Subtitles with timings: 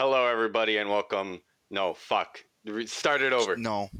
[0.00, 1.42] Hello, everybody, and welcome.
[1.70, 2.42] No, fuck.
[2.86, 3.54] Start it over.
[3.58, 3.90] No.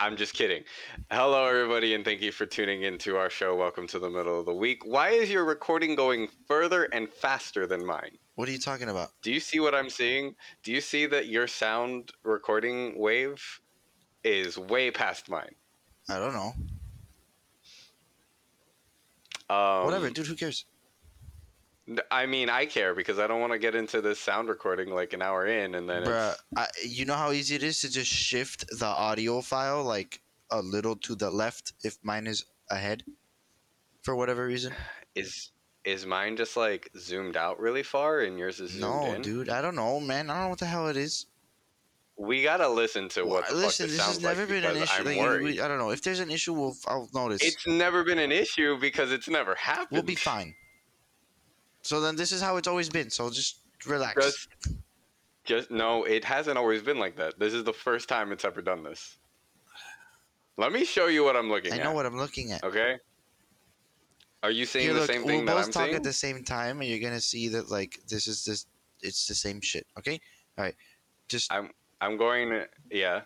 [0.00, 0.64] I'm just kidding.
[1.12, 3.54] Hello, everybody, and thank you for tuning into our show.
[3.54, 4.84] Welcome to the middle of the week.
[4.84, 8.18] Why is your recording going further and faster than mine?
[8.34, 9.10] What are you talking about?
[9.22, 10.34] Do you see what I'm seeing?
[10.64, 13.40] Do you see that your sound recording wave
[14.24, 15.54] is way past mine?
[16.08, 16.54] I don't know.
[19.48, 20.26] Um, Whatever, dude.
[20.26, 20.64] Who cares?
[22.10, 25.12] I mean, I care because I don't want to get into this sound recording like
[25.14, 28.10] an hour in and then Bruh, I, you know how easy it is to just
[28.10, 30.20] shift the audio file like
[30.50, 33.04] a little to the left if mine is ahead
[34.02, 34.72] for whatever reason?
[35.14, 35.50] is
[35.84, 39.22] is mine just like zoomed out really far and yours is zoomed No, in?
[39.22, 39.48] dude.
[39.48, 40.28] I don't know, man.
[40.28, 41.26] I don't know what the hell it is.
[42.18, 44.64] We gotta listen to what the Listen, fuck this, this has sounds never like been
[44.64, 45.02] an issue.
[45.04, 45.90] Like, we, I don't know.
[45.90, 47.42] If there's an issue, we'll, I'll notice.
[47.42, 49.88] It's never been an issue because it's never happened.
[49.92, 50.54] we'll be fine.
[51.82, 53.10] So then this is how it's always been.
[53.10, 54.24] So just relax.
[54.24, 54.48] Just,
[55.44, 57.38] just no, it hasn't always been like that.
[57.38, 59.18] This is the first time it's ever done this.
[60.56, 61.84] Let me show you what I'm looking I at.
[61.84, 62.64] know what I'm looking at.
[62.64, 62.98] Okay.
[64.42, 65.96] Are you seeing Here, the look, same we'll thing that both I'm talk seeing?
[65.96, 68.66] at the same time, and you're gonna see that like this is this.
[69.00, 69.86] It's the same shit.
[69.98, 70.20] Okay.
[70.56, 70.74] All right.
[71.28, 71.70] Just I'm
[72.00, 73.22] I'm going to yeah.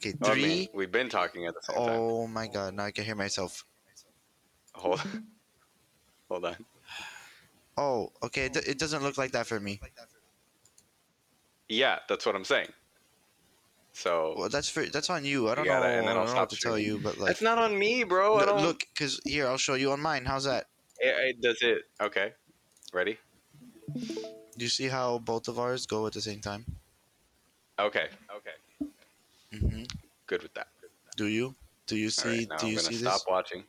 [0.00, 0.14] okay.
[0.22, 0.68] Oh, I mean, Three.
[0.74, 1.98] we've been talking at the same time.
[1.98, 2.74] Oh my god!
[2.74, 3.64] Now I can hear myself.
[4.74, 5.02] Hold,
[6.28, 6.56] hold on.
[7.76, 8.46] Oh, okay.
[8.46, 9.80] It, it doesn't look like that for me.
[11.68, 12.68] Yeah, that's what I'm saying.
[13.92, 15.48] So Well, that's for that's on you.
[15.48, 15.98] I don't You gotta- know.
[16.00, 17.58] and then I I'll don't know what stop to tell you, but like, that's not
[17.58, 18.38] on me, bro.
[18.38, 20.24] I don't look, cause here I'll show you on mine.
[20.24, 20.66] How's that?
[20.98, 21.82] It, it does it.
[22.00, 22.32] Okay.
[22.92, 23.18] Ready?
[23.94, 26.64] Do you see how both of ours go at the same time?
[27.78, 28.08] Okay.
[28.36, 28.90] Okay.
[29.58, 29.82] hmm
[30.26, 30.68] Good with that.
[31.16, 31.54] Do you?
[31.86, 32.28] Do you see?
[32.28, 33.24] right, now do I'm you see stop this?
[33.28, 33.64] watching.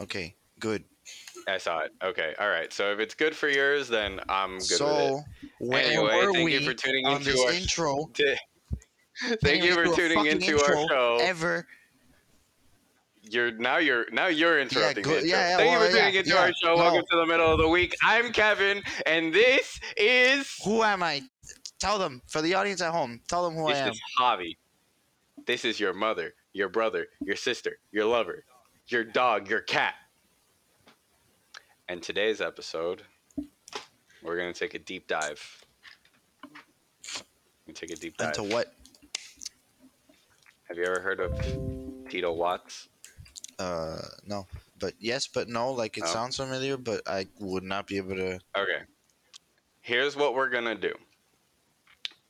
[0.00, 0.34] Okay.
[0.60, 0.84] Good.
[1.46, 1.92] I saw it.
[2.02, 2.34] Okay.
[2.38, 2.72] All right.
[2.72, 4.76] So if it's good for yours, then I'm good with it.
[4.78, 5.24] so
[5.72, 8.10] Anyway, thank you for tuning on into this our intro?
[9.42, 11.18] Thank you for tuning into our show.
[11.20, 11.66] Ever
[13.22, 15.24] You're now you're now you're interrupting good.
[15.24, 15.38] the intro.
[15.38, 16.40] Yeah, yeah, Thank well, you for tuning yeah, into yeah.
[16.40, 16.74] our show.
[16.74, 16.76] No.
[16.76, 17.96] Welcome to the middle of the week.
[18.02, 21.22] I'm Kevin, and this is Who am I?
[21.80, 23.20] Tell them for the audience at home.
[23.28, 23.88] Tell them who I am.
[23.88, 24.56] this is Javi.
[25.46, 28.44] This is your mother, your brother, your sister, your lover,
[28.86, 29.94] your dog, your cat.
[31.88, 33.02] And today's episode,
[34.22, 35.64] we're gonna take a deep dive.
[37.66, 38.36] We take a deep dive.
[38.36, 38.74] Into what?
[40.64, 42.88] Have you ever heard of Tito Watts?
[43.58, 44.46] Uh, no.
[44.78, 45.72] But yes, but no.
[45.72, 46.12] Like it Oh.
[46.12, 48.38] sounds familiar, but I would not be able to.
[48.56, 48.82] Okay.
[49.80, 50.94] Here's what we're gonna do.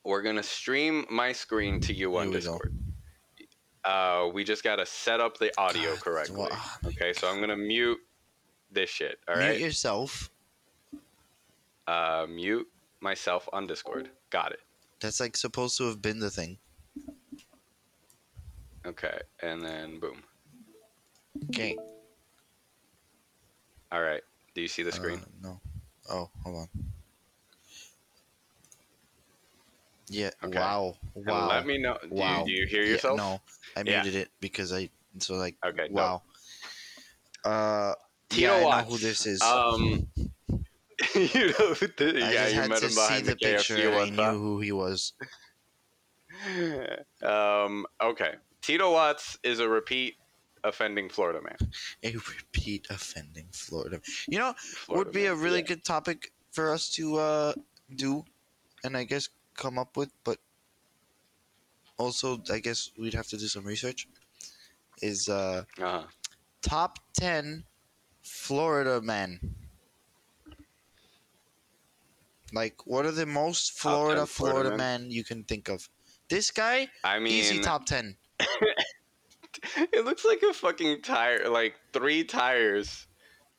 [0.04, 2.38] We're gonna stream my screen to you on we go.
[2.38, 2.74] Discord.
[3.84, 6.36] Uh, we just gotta set up the audio God, correctly.
[6.36, 7.98] well, oh Okay, so I'm gonna mute
[8.70, 9.18] this shit.
[9.28, 9.60] All Mute right.
[9.60, 10.30] yourself.
[11.86, 12.66] Uh, mute
[13.00, 14.10] myself on Discord.
[14.30, 14.60] Got it.
[15.00, 16.58] That's like supposed to have been the thing.
[18.86, 20.22] Okay, and then boom.
[21.50, 21.76] Okay.
[23.90, 24.22] All right.
[24.54, 25.18] Do you see the screen?
[25.18, 25.60] Uh, no.
[26.10, 26.68] Oh, hold on.
[30.08, 30.30] Yeah.
[30.44, 30.58] Okay.
[30.58, 30.96] Wow.
[31.16, 31.48] And Wow.
[31.48, 31.98] Let me know.
[32.02, 32.40] Do, Wow.
[32.40, 33.16] you, do you hear Yeah, yourself?
[33.18, 33.40] no,
[33.76, 34.02] I Yeah.
[34.02, 34.90] muted it because I.
[35.18, 35.56] So like.
[35.64, 35.88] Okay.
[35.90, 36.22] Wow.
[37.44, 37.94] Uh.
[38.30, 39.40] Tito yeah, I know who this is.
[39.42, 40.06] Um.
[41.14, 41.74] you know.
[41.74, 43.76] the- I yeah, just you had met to him see behind the the, picture.
[43.76, 45.12] KFC and I knew who he was.
[47.22, 48.34] um, okay.
[48.60, 50.16] Tito Watts is a repeat
[50.64, 51.56] offending Florida man.
[52.02, 54.00] A repeat offending Florida.
[54.28, 55.66] You know, Florida would be a really yeah.
[55.66, 57.52] good topic for us to uh
[57.94, 58.24] do,
[58.84, 60.38] and I guess come up with, but
[61.96, 64.08] also I guess we'd have to do some research.
[65.00, 66.04] Is uh Uh-huh.
[66.60, 67.64] top ten
[68.28, 69.40] Florida men.
[72.52, 75.88] Like, what are the most Florida Florida Florida you can think of?
[76.28, 78.16] This guy, I mean, easy top ten.
[79.76, 83.06] it looks like a fucking tire, like three tires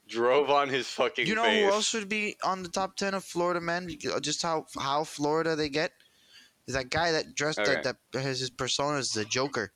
[0.07, 1.63] drove on his fucking You know face.
[1.63, 3.89] who else would be on the top ten of Florida men?
[4.21, 5.91] Just how how Florida they get
[6.67, 7.81] is that guy that dressed Okay.
[7.83, 9.73] that that has his persona as the Joker.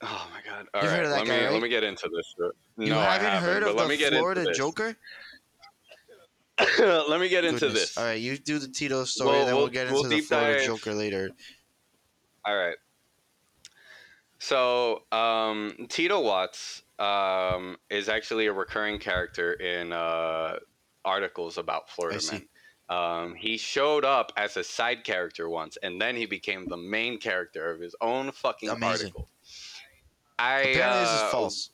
[0.00, 0.66] Oh my god!
[0.74, 1.52] All right, heard of that let guy, me right?
[1.52, 2.34] let me get into this.
[2.78, 4.58] You no, I haven't haven't heard of let the me get Florida into this.
[4.58, 4.96] Joker?
[7.08, 7.80] let me get into Goodness.
[7.94, 7.98] this.
[7.98, 10.16] All right, you do the Tito story, Well, then we'll, we'll- get we'll into the
[10.16, 11.30] deep Florida dive- Joker later.
[12.44, 12.76] All right.
[14.38, 20.56] So, um, Tito Watts um, is actually a recurring character in uh,
[21.04, 22.48] articles about Florida men.
[22.88, 27.18] Um, he showed up as a side character once, and then he became the main
[27.18, 29.06] character of his own fucking Amazing.
[29.08, 29.28] article.
[30.38, 31.70] I Apparently, this uh, is false.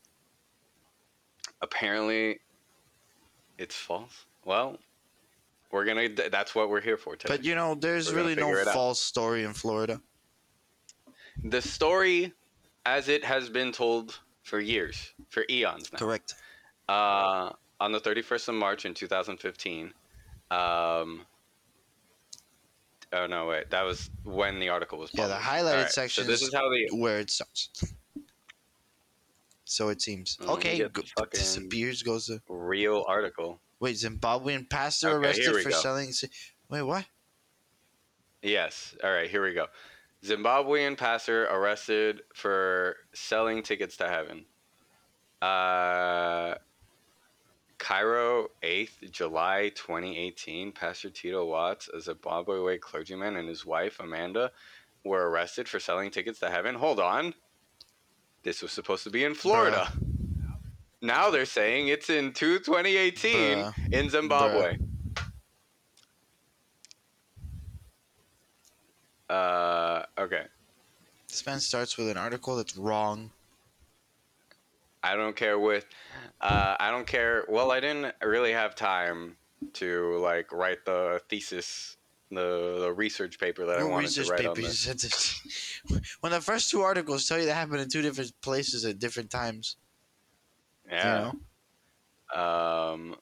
[1.63, 2.41] Apparently,
[3.59, 4.27] it's false.
[4.45, 4.79] Well,
[5.71, 6.09] We're gonna.
[6.31, 7.35] That's what we're here for today.
[7.37, 10.01] But you know, there's We're really no false story in Florida.
[11.43, 12.33] the story,
[12.87, 15.99] as it has been told for years, for eons now.
[15.99, 16.35] Correct.
[16.89, 19.87] Uh, on the 31st of March in 2015.
[20.51, 21.25] Um,
[23.13, 25.11] oh no, wait, that was when the article was.
[25.11, 25.29] Published.
[25.31, 27.71] Yeah, the highlighted Alright, section So this is- is how the Where it starts.
[29.65, 30.37] So it seems.
[30.41, 32.41] Let me Okay, get the go- disappears, goes to.
[32.49, 33.61] real article.
[33.81, 35.77] Wait, Zimbabwean pastor Okay, arrested for go.
[35.77, 36.13] selling.
[36.71, 37.07] Wait, what?
[38.43, 38.95] Yes.
[39.03, 39.67] All right, here we go.
[40.23, 44.45] Zimbabwean pastor arrested for selling tickets to heaven.
[45.43, 46.55] Uh,
[47.79, 50.73] Cairo, 8th July 2018.
[50.73, 54.51] Pastor Tito Watts, a Zimbabwe clergyman, and his wife, Amanda,
[55.05, 56.75] were arrested for selling tickets to heaven.
[56.75, 57.35] Hold on.
[58.45, 59.91] This was supposed to be in Florida.
[61.01, 63.93] Now they're saying it's in 2 2018 Bruh.
[63.93, 64.79] in Zimbabwe.
[69.29, 70.45] Uh, okay.
[71.29, 73.31] This man starts with an article that's wrong.
[75.03, 75.87] I don't care with,
[76.41, 77.45] uh, I don't care.
[77.49, 79.37] Well, I didn't really have time
[79.75, 81.97] to like write the thesis,
[82.35, 85.81] the the research paper that I wanted research to write on paper you this.
[86.21, 89.31] when the first two articles tell you that happened in two different places at different
[89.31, 89.77] times.
[90.91, 91.33] Yeah.
[92.35, 93.17] You Um.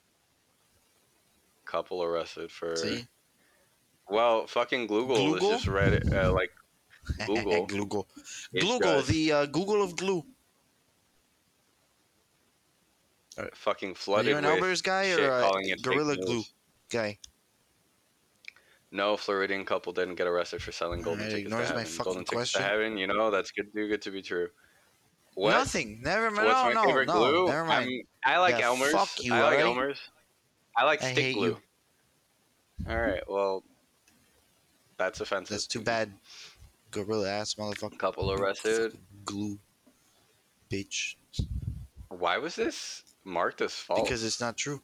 [1.64, 2.76] Couple arrested for.
[2.76, 3.06] See?
[4.08, 5.50] Well, fucking Google, Google?
[5.52, 6.12] just read it.
[6.12, 6.50] Uh, like
[7.26, 7.66] Google.
[7.66, 8.08] Google.
[8.52, 10.24] It's Google, just the uh, Google of glue.
[13.54, 14.26] fucking flooded.
[14.26, 16.16] Are you an Elmer's guy or a Gorilla.
[16.16, 16.42] Glue
[16.90, 17.18] guy?
[18.94, 21.84] No, Floridian couple didn't get arrested for selling golden tickets to my heaven.
[21.86, 24.48] fucking golden tickets to heaven, you know, that's good too good to be true.
[25.34, 25.52] What?
[25.52, 26.00] Nothing.
[26.02, 26.46] Never mind.
[26.48, 27.14] What's No, my no, favorite no.
[27.14, 27.46] glue?
[27.48, 27.88] Never mind.
[27.90, 28.92] I'm- I like Yeah, Elmer's.
[28.92, 29.60] fuck you, I like alright?
[29.64, 30.00] Elmer's.
[30.76, 31.46] I like I stick glue.
[31.48, 31.58] you.
[32.90, 33.64] All right, well,
[34.98, 35.54] that's offensive.
[35.54, 36.12] That's too bad.
[36.90, 37.98] Gorilla ass motherfucker.
[37.98, 38.98] Couple arrested.
[39.24, 39.58] Glue.
[40.70, 41.14] Bitch.
[42.08, 44.02] Why was this marked as false?
[44.02, 44.82] Because it's not true.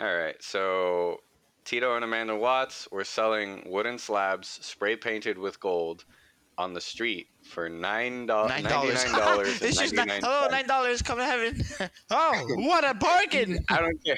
[0.00, 1.20] All right, so
[1.64, 6.04] Tito and Amanda Watts were selling wooden slabs spray painted with gold
[6.58, 8.50] on the street for nine dollars.
[8.50, 8.64] Nine
[9.12, 9.62] dollars.
[9.62, 10.20] it's just nine.
[10.22, 11.02] Oh, nine dollars.
[11.02, 11.62] Come to heaven.
[12.10, 13.64] oh, what a bargain!
[13.68, 14.16] I don't care.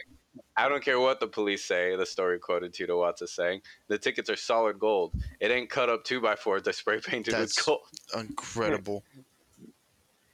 [0.56, 1.96] I don't care what the police say.
[1.96, 5.12] The story quoted Tito Watts as saying, "The tickets are solid gold.
[5.40, 6.62] It ain't cut up two by fours.
[6.62, 7.80] They're spray painted with gold."
[8.16, 9.04] Incredible.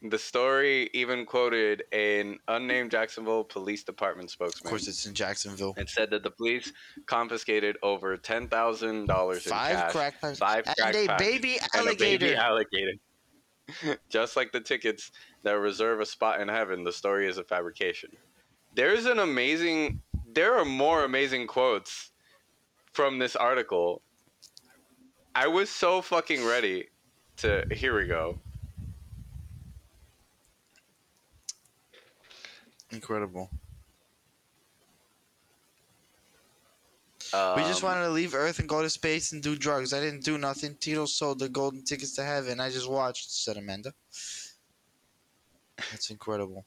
[0.02, 4.66] The story even quoted an unnamed Jacksonville Police Department spokesman.
[4.66, 5.74] Of course, it's in Jacksonville.
[5.76, 6.72] and said that the police
[7.04, 11.22] confiscated over ten thousand dollars in Five cash, crack pipes five and crack a pipes,
[11.22, 12.92] baby and a baby alligator.
[13.76, 13.98] alligator.
[14.08, 15.12] Just like the tickets
[15.42, 18.10] that reserve a spot in heaven, the story is a fabrication.
[18.74, 20.00] There's an amazing.
[20.32, 22.10] There are more amazing quotes
[22.94, 24.00] from this article.
[25.34, 26.88] I was so fucking ready
[27.36, 27.66] to.
[27.70, 28.38] Here we go.
[32.92, 33.50] Incredible.
[37.32, 39.92] Um, we just wanted to leave Earth and go to space and do drugs.
[39.92, 40.74] I didn't do nothing.
[40.80, 42.58] Tito sold the golden tickets to heaven.
[42.58, 43.92] I just watched, said Amanda.
[45.76, 46.64] That's incredible.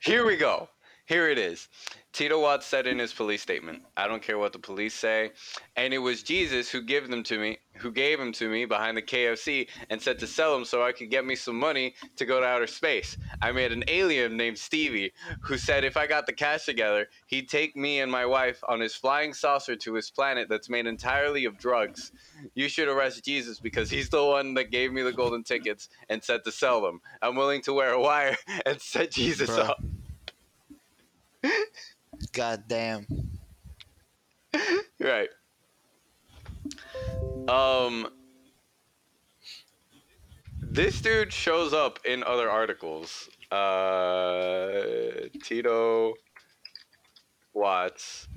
[0.00, 0.68] Here we go.
[1.08, 1.68] Here it is.
[2.12, 5.32] Tito Watts said in his police statement, "I don't care what the police say,
[5.74, 8.94] and it was Jesus who gave them to me, who gave them to me behind
[8.94, 12.26] the KFC and said to sell them so I could get me some money to
[12.26, 13.16] go to outer space.
[13.40, 17.48] I made an alien named Stevie who said if I got the cash together, he'd
[17.48, 21.46] take me and my wife on his flying saucer to his planet that's made entirely
[21.46, 22.12] of drugs.
[22.54, 26.22] You should arrest Jesus because he's the one that gave me the golden tickets and
[26.22, 27.00] said to sell them.
[27.22, 29.70] I'm willing to wear a wire and set Jesus Bruh.
[29.70, 29.78] up."
[32.32, 33.06] God damn.
[35.00, 35.28] Right.
[37.48, 38.08] Um
[40.60, 43.28] this dude shows up in other articles.
[43.50, 46.14] Uh Tito
[47.54, 48.28] Watts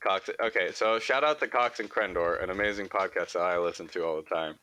[0.00, 3.88] Cox Okay, so shout out to Cox and Crendor, an amazing podcast that I listen
[3.88, 4.54] to all the time.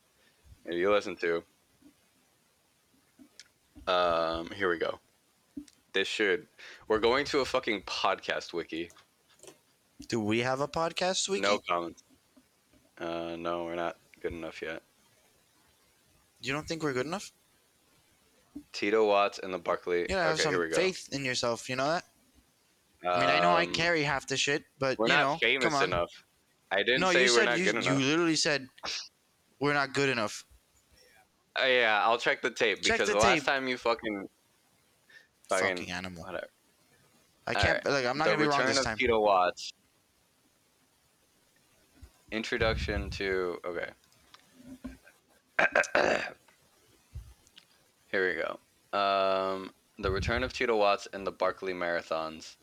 [0.66, 1.44] And you listen to.
[3.88, 5.00] Um here we go.
[5.94, 6.48] This should
[6.88, 8.90] we're going to a fucking podcast wiki.
[10.08, 11.42] Do we have a podcast, Wiki?
[11.42, 12.04] No comments.
[12.98, 14.82] Uh, no, we're not good enough yet.
[16.42, 17.32] You don't think we're good enough?
[18.74, 20.08] Tito Watts and the Buckley.
[20.10, 20.76] You have okay, some here we go.
[20.76, 21.70] faith in yourself.
[21.70, 22.04] You know that?
[23.04, 25.38] I mean, I know I Um, carry half the shit, but We're you not know,
[25.38, 25.84] famous come on.
[25.86, 26.12] enough.
[26.72, 28.02] I didn't no, say you we're said not you, good you enough.
[28.04, 28.68] literally said
[29.60, 30.46] we're not good enough.
[31.60, 33.30] Uh, yeah, I'll check the tape Check because the the, tape.
[33.44, 34.28] last time you fucking
[35.60, 36.24] fucking, Fucking animal.
[36.24, 36.48] whatever.
[37.48, 37.86] I can't.
[37.86, 38.98] Like, I'm not the gonna be wrong return this of time.
[38.98, 39.74] Tito Watts.
[42.32, 43.90] introduction to okay.
[48.12, 48.60] Here we go.
[48.98, 52.56] Um, the return of Tito Watts and the Barkley marathons,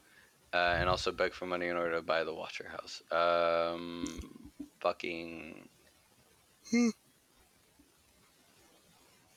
[0.53, 3.03] uh, and also beg for money in order to buy the Watcher House.
[3.11, 4.21] Um,
[4.81, 5.69] fucking.
[6.71, 6.89] Hmm.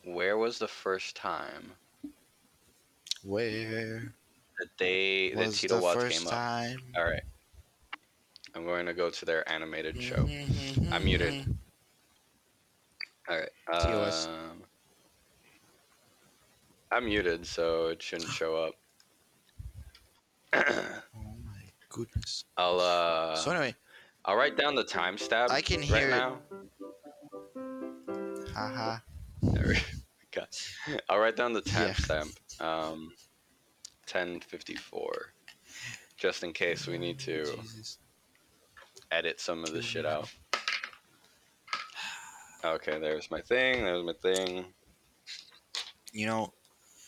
[0.04, 1.74] Where was the first time
[3.24, 4.12] Where
[4.60, 6.34] the they that Tito the Watts came up?
[6.98, 7.24] All right.
[8.56, 10.26] I'm going to go to their animated show.
[10.26, 10.94] Mm-hmm.
[10.94, 11.56] I'm muted.
[13.30, 13.50] All right.
[13.74, 14.62] Um,
[16.92, 18.74] I'm muted, so it shouldn't show up.
[20.54, 20.62] Oh
[21.46, 22.44] my goodness.
[22.58, 23.74] I'll uh, so anyway,
[24.26, 25.50] I'll write down the timestamp.
[25.50, 26.40] I can right hear- now.
[28.54, 28.98] haha.
[29.42, 29.78] There we
[30.32, 30.42] go.
[31.10, 32.36] I'll write down the timestamp.
[32.62, 33.12] Um,
[34.12, 35.34] 1054,
[36.18, 37.98] just in case we need to Jesus.
[39.12, 40.30] edit some of this shit out.
[42.64, 43.84] Okay, there's my thing.
[43.84, 44.66] There's my thing.
[46.14, 46.54] You know,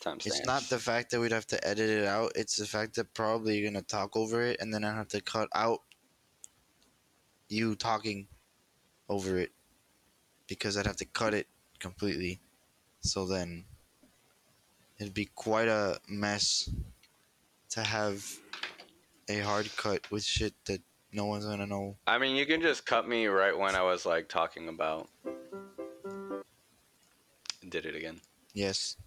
[0.04, 0.26] Timestamp.
[0.26, 2.32] it's not the fact that we'd have to edit it out.
[2.36, 5.22] It's the fact that probably you're gonna talk over it, and then I have to
[5.22, 5.82] cut out
[7.50, 8.28] you talking
[9.10, 9.52] over it
[10.48, 11.48] because I'd have to cut it
[11.80, 12.40] completely.
[13.02, 13.66] So then
[15.00, 16.70] it'd be quite a mess
[17.70, 18.26] to have
[19.30, 20.82] a hard cut with shit that
[21.12, 21.98] no one's gonna know.
[22.08, 25.10] I mean, you can just cut me right when I was like talking about.
[27.68, 28.20] Did it again.
[28.54, 28.98] Yes,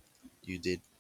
[0.43, 0.81] you did.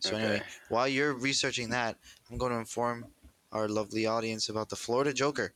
[0.00, 0.22] So Okay.
[0.22, 1.96] anyway, while you're researching that,
[2.30, 3.06] I'm going to inform
[3.52, 5.54] our lovely audience about the Florida Joker.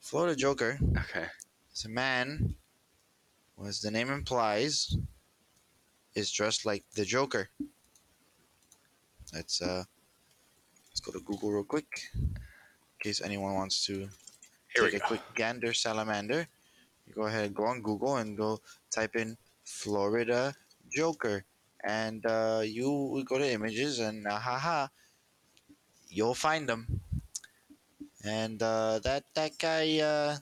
[0.00, 1.26] Florida Joker Okay.
[1.72, 2.56] is a man,
[3.64, 4.96] as the name implies,
[6.14, 7.50] is dressed like the Joker.
[9.32, 9.84] Let's uh,
[10.90, 12.34] let's go to Google real quick, in
[13.00, 14.08] case anyone wants to
[14.74, 15.06] Here take a go.
[15.06, 16.46] quick gander salamander.
[17.06, 20.54] You go ahead, go on Google, and go type in Florida
[20.90, 21.44] Joker,
[21.82, 24.86] and uh, you will go to images, and uh, haha,
[26.08, 27.00] you'll find them.
[28.24, 30.38] And uh, that that guy, uh,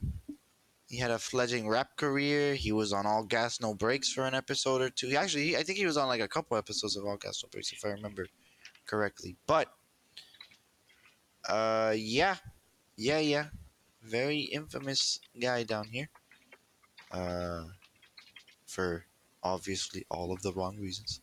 [0.93, 2.55] he had a fledgling rap career.
[2.55, 5.09] He was on All Gas No Brakes for an episode or two.
[5.09, 7.49] He actually, I think he was on like a couple episodes of All Gas No
[7.51, 8.27] Brakes, if I remember
[8.85, 9.35] correctly.
[9.47, 9.73] But,
[11.49, 12.37] uh, yeah,
[12.99, 13.47] yeah, yeah
[14.03, 16.11] very infamous guy down here.
[17.11, 17.65] Uh,
[18.67, 19.07] for
[19.43, 21.21] obviously all of the wrong reasons.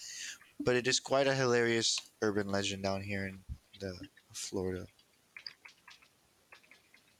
[0.60, 3.40] but it is quite a hilarious urban legend down here in
[3.80, 3.94] the
[4.32, 4.86] Florida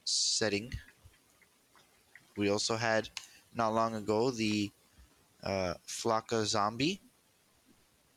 [0.04, 0.72] setting.
[2.36, 3.08] We also had
[3.54, 4.72] not long ago the
[5.42, 7.00] uh, Flakka zombie,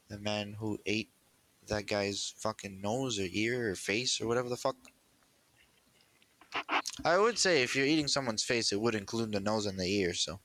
[0.09, 1.09] the man who ate
[1.67, 4.75] that guy's fucking nose or ear or face or whatever the fuck.
[7.03, 9.85] I would say if you're eating someone's face, it would include the nose and the
[9.85, 10.13] ear.
[10.13, 10.39] So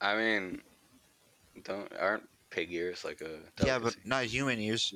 [0.00, 0.62] I mean,
[1.62, 4.92] don't aren't pig ears like a yeah, but not human ears.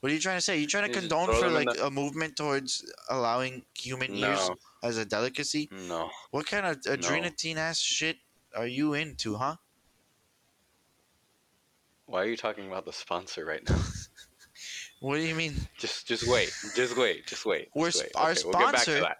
[0.00, 0.58] What are you trying to say?
[0.58, 4.50] You trying to You condone for like a movement towards allowing human ears
[4.82, 5.68] as a delicacy?
[5.88, 6.10] no.
[6.30, 8.18] What kind of adrenatine ass shit
[8.54, 9.56] are you into, huh?
[12.06, 13.76] Why are you talking about the sponsor right now?
[15.00, 15.54] What do you mean?
[15.78, 17.68] just, just wait, just wait, just wait.
[17.74, 18.12] We're just wait.
[18.16, 19.18] our Okay, we'll get back to that.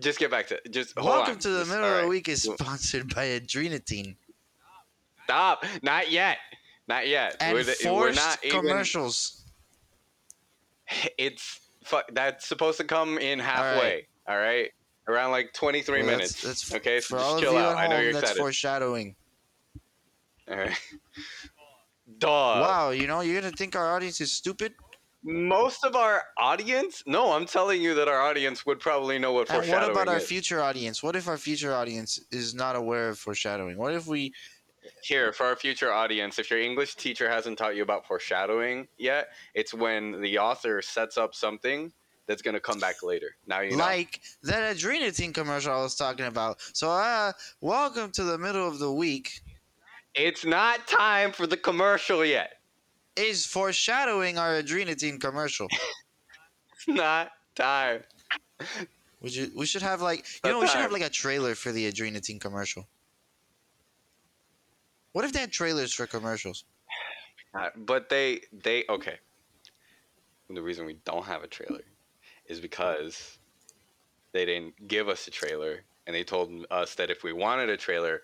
[0.00, 0.96] Just get back to just.
[0.98, 4.16] Hold Welcome to the Just- middle of the week is sponsored by Adrenatine
[5.24, 5.64] Stop!
[5.82, 6.38] Not yet.
[6.88, 7.36] Not yet.
[7.40, 8.66] and we're, forced we're not even.
[11.18, 11.60] It's.
[12.12, 14.06] That's supposed to come in halfway.
[14.28, 14.70] All right.
[15.08, 16.42] Around like 23 Well, minutes.
[16.42, 17.00] That's, that's okay.
[17.00, 17.76] So just all chill out.
[17.78, 18.40] I know you're That's excited.
[18.40, 19.16] foreshadowing.
[20.48, 20.78] All right.
[22.18, 22.60] Dog.
[22.60, 24.74] wow, you know you're gonna think our audience is stupid.
[25.22, 27.02] Most of our audience?
[27.06, 30.16] No, I'm telling you that our audience would probably know what And what about our
[30.16, 30.26] is.
[30.26, 31.02] future audience?
[31.02, 33.76] What if our future audience is not aware of foreshadowing?
[33.78, 34.32] What if we
[35.02, 39.28] Here, for our future audience, if your English teacher hasn't taught you about foreshadowing yet,
[39.54, 41.92] it's when the author sets up something
[42.26, 43.34] that's going to come back later.
[43.46, 43.78] Now you know.
[43.78, 46.60] like that Adrenatine commercial I was talking about?
[46.72, 49.40] So, uh, welcome to the middle of the week.
[50.14, 52.52] It's not time for the commercial yet.
[53.16, 55.66] Is foreshadowing our Adrenatine commercial?
[56.74, 58.02] It's not time.
[59.20, 61.72] We should we should have like you know we should have like a trailer for
[61.72, 62.86] the Adrenatine commercial.
[65.12, 66.64] What if they had trailers for commercials?
[67.54, 69.18] Uh, but they, they, okay.
[70.48, 71.82] The reason we don't have a trailer
[72.46, 73.38] is because
[74.32, 77.76] they didn't give us a trailer and they told us that if we wanted a
[77.76, 78.22] trailer,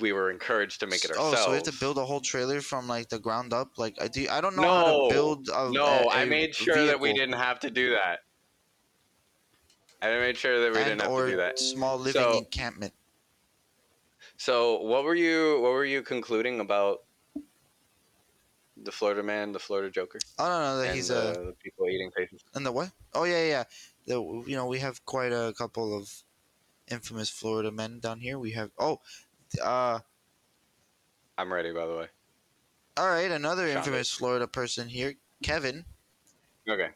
[0.00, 1.36] we were encouraged to make it ourselves.
[1.40, 3.78] Oh, so we have to build a whole trailer from like the ground up.
[3.78, 4.26] Like I do.
[4.30, 5.48] I don't know no, how to build.
[5.54, 8.20] A, no, a- I a made sure that we didn't have to do that.
[10.02, 11.58] I made sure that we and didn't have to do that.
[11.58, 12.92] small living So- encampment.
[14.38, 16.98] So, what were you what were you concluding about
[18.80, 21.54] the Florida man, the Florida Joker, I don't know that and he's uh, a the
[21.60, 22.44] people eating faces?
[22.54, 22.92] and the what?
[23.14, 23.64] Oh yeah, yeah.
[24.06, 24.14] The
[24.46, 26.08] you know we have quite a couple of
[26.88, 28.38] infamous Florida men down here.
[28.38, 29.00] We have oh,
[29.60, 29.98] uh,
[31.36, 32.06] I'm ready, by the way.
[32.96, 35.84] all right, another infamous Florida person here, Kevin.
[36.68, 36.90] Okay.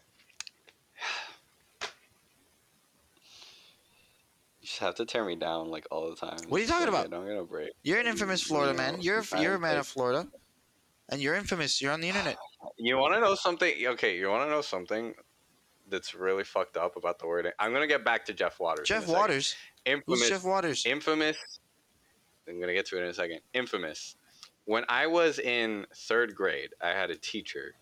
[4.73, 6.39] Just have to tear me down like all the time.
[6.49, 7.11] What are you talking Just about?
[7.11, 7.73] Don't get a break.
[7.83, 9.03] You're an infamous You Florida know, man.
[9.03, 10.27] You're a, you're a man of Florida,
[11.11, 11.81] and you're infamous.
[11.81, 12.37] You're on the internet.
[12.79, 13.73] You want to know something?
[13.87, 15.15] Okay, you want to know something
[15.89, 17.53] that's really fucked up about the word?
[17.59, 18.89] I'm gonna get back to Jeff Waters.
[18.89, 19.09] Jeff.
[19.09, 19.55] Waters.
[19.85, 20.21] Infamous.
[20.21, 20.87] Who's Jeff Waters?
[20.87, 21.37] infamous
[22.49, 24.17] i'm gonna get to it in a second infamous
[24.65, 27.75] when i was in third grade i had a teacher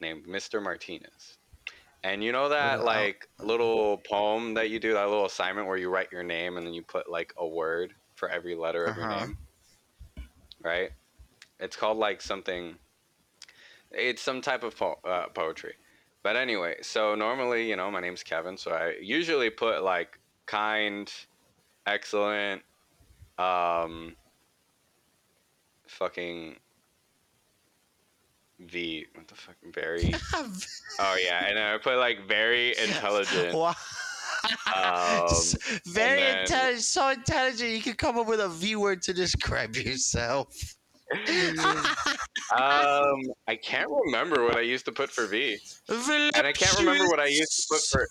[0.00, 1.38] named mr martinez
[2.04, 5.88] and you know that like little poem that you do that little assignment where you
[5.88, 9.06] write your name and then you put like a word for every letter of your
[9.06, 9.26] Uh-huh.
[9.26, 9.38] name
[10.62, 10.90] right
[11.58, 12.76] it's called like something
[13.90, 15.74] it's some type of po- uh, poetry
[16.22, 21.12] but anyway so normally you know my name's kevin so i usually put like kind
[21.86, 22.62] excellent
[23.38, 24.14] um
[25.86, 26.56] fucking
[28.60, 30.14] v what the fuck very
[31.00, 33.74] oh yeah and i put like very intelligent Wow.
[34.76, 35.26] um,
[35.86, 39.74] Very then- intelligent, so intelligent you can come up with a V word to describe
[39.74, 40.54] yourself.
[42.56, 45.56] um i can't remember what i used to put for v
[45.88, 48.08] and i can't remember what i used to put for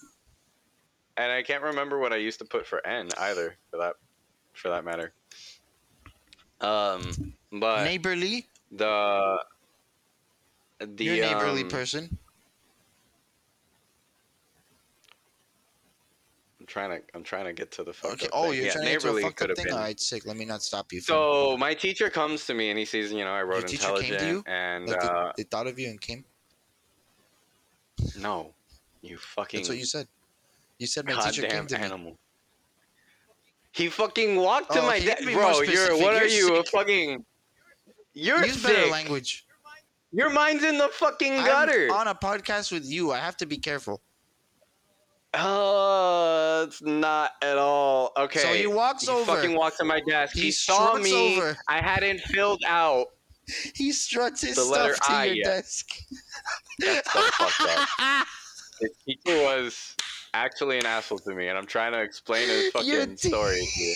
[1.17, 3.95] and i can't remember what i used to put for n either for that
[4.53, 5.11] for that matter
[6.61, 8.47] um but neighborly.
[8.71, 9.43] the
[10.79, 12.17] the You're a neighborly um, person.
[16.59, 18.29] I'm trying to I'm trying to get to the fuck Okay.
[18.31, 18.53] Oh, thing.
[18.57, 19.65] you're yeah, trying to get to a neighborly fucked up thing.
[19.65, 19.73] been.
[19.73, 20.25] All right, sick.
[20.25, 21.01] Let me not stop you.
[21.01, 23.87] So my teacher comes to me and he sees, you know, I wrote Your teacher
[23.87, 24.53] came to intelligent you?
[24.53, 26.23] and like uh, they, they thought of you and came.
[28.17, 28.53] no,
[29.01, 30.07] you fucking That's what you said.
[30.79, 31.83] You said my teacher came to me.
[31.83, 32.17] animal.
[33.73, 35.61] He fucking walked to Oh, my desk, bro.
[35.63, 36.55] You're what are You're you?
[36.57, 37.25] A fucking.
[38.13, 38.91] You're Use better sick.
[38.91, 39.45] language.
[40.13, 41.87] Your mind's in the fucking gutter.
[41.91, 43.11] I'm on a podcast with you.
[43.11, 44.01] I have to be careful.
[45.33, 48.11] Uh, it's not at all.
[48.15, 48.39] Okay.
[48.39, 49.25] So he walks he over.
[49.25, 50.35] fucking walked to my desk.
[50.35, 51.35] He, He saw me.
[51.35, 51.57] over.
[51.67, 53.07] I hadn't filled out.
[53.73, 55.43] He struts his The letter stuff to I, your yeah.
[55.45, 55.87] desk.
[56.79, 58.27] That's so fucked up.
[58.79, 59.95] His teacher was
[60.33, 63.81] actually an asshole to me, and I'm trying to explain his fucking te- story to
[63.81, 63.93] you.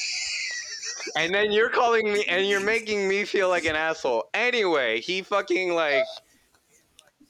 [1.16, 4.30] And then you're calling me, and you're making me feel like an asshole.
[4.34, 6.04] Anyway, he fucking like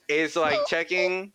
[0.07, 1.31] is like checking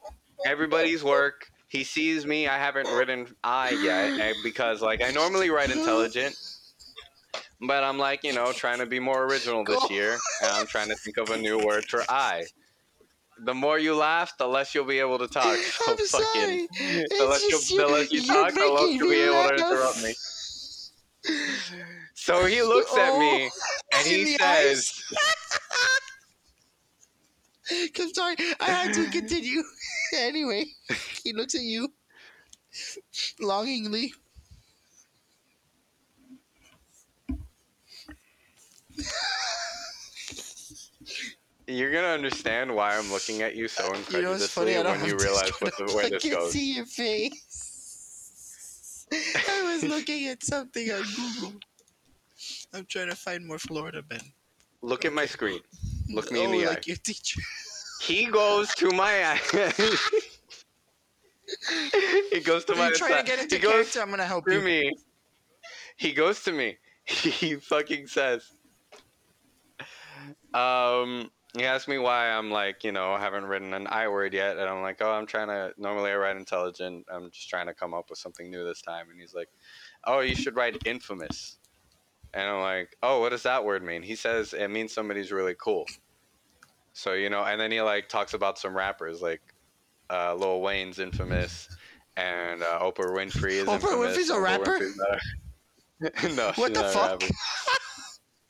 [0.46, 1.48] everybody's work.
[1.68, 2.48] He sees me.
[2.48, 6.36] I haven't written I yet eh, because like I normally write intelligent,
[7.66, 10.88] but I'm like you know trying to be more original this year, and I'm trying
[10.88, 12.44] to think of a new word for I.
[13.44, 15.56] The more you laugh, the less you'll be able to talk.
[15.58, 17.06] So I'm fucking, sorry.
[17.18, 20.02] the less, just you, the less you talk, the less you'll be able to interrupt
[20.02, 20.14] me.
[22.14, 23.60] So he looks at me oh,
[23.94, 24.92] and he says,
[27.98, 28.36] I'm sorry.
[28.60, 29.62] I had to continue.
[30.16, 30.66] anyway,
[31.24, 31.92] he looks at you
[33.40, 34.12] longingly.
[41.66, 43.90] "You're gonna understand why I'm looking at you so You
[44.22, 44.74] know incredulously?
[44.76, 45.94] When you this realize going what the up.
[45.94, 49.06] way I this can goes." see your face.
[49.12, 51.52] I was looking at something on Google.
[52.74, 54.20] I'm trying to find more Florida men.
[54.80, 55.60] Look at my screen.
[56.08, 56.82] Look me oh, in the like eye.
[56.86, 57.40] your teacher.
[58.02, 59.40] He goes to my eye.
[62.32, 64.00] he goes to Are my you trying to get he into goes character?
[64.00, 64.60] I'm gonna help to you.
[64.60, 64.92] me.
[65.96, 66.78] He goes to me.
[67.06, 68.50] He fucking says,
[70.54, 74.56] um, he asked me why I'm like, you know, haven't written an I word yet.
[74.56, 77.06] And I'm like, oh, I'm trying to, normally I write intelligent.
[77.12, 79.10] I'm just trying to come up with something new this time.
[79.10, 79.48] And he's like,
[80.04, 81.58] oh, you should write infamous.
[82.34, 84.02] And I'm like, oh, what does that word mean?
[84.02, 85.86] He says it means somebody's really cool.
[86.94, 89.42] So, you know, and then he like talks about some rappers like
[90.10, 91.68] uh, Lil Wayne's infamous
[92.16, 94.16] and uh, Oprah Winfrey is Oprah infamous.
[94.16, 94.78] Winfrey's a rapper?
[96.00, 97.22] Winfrey's no, What she's the fuck?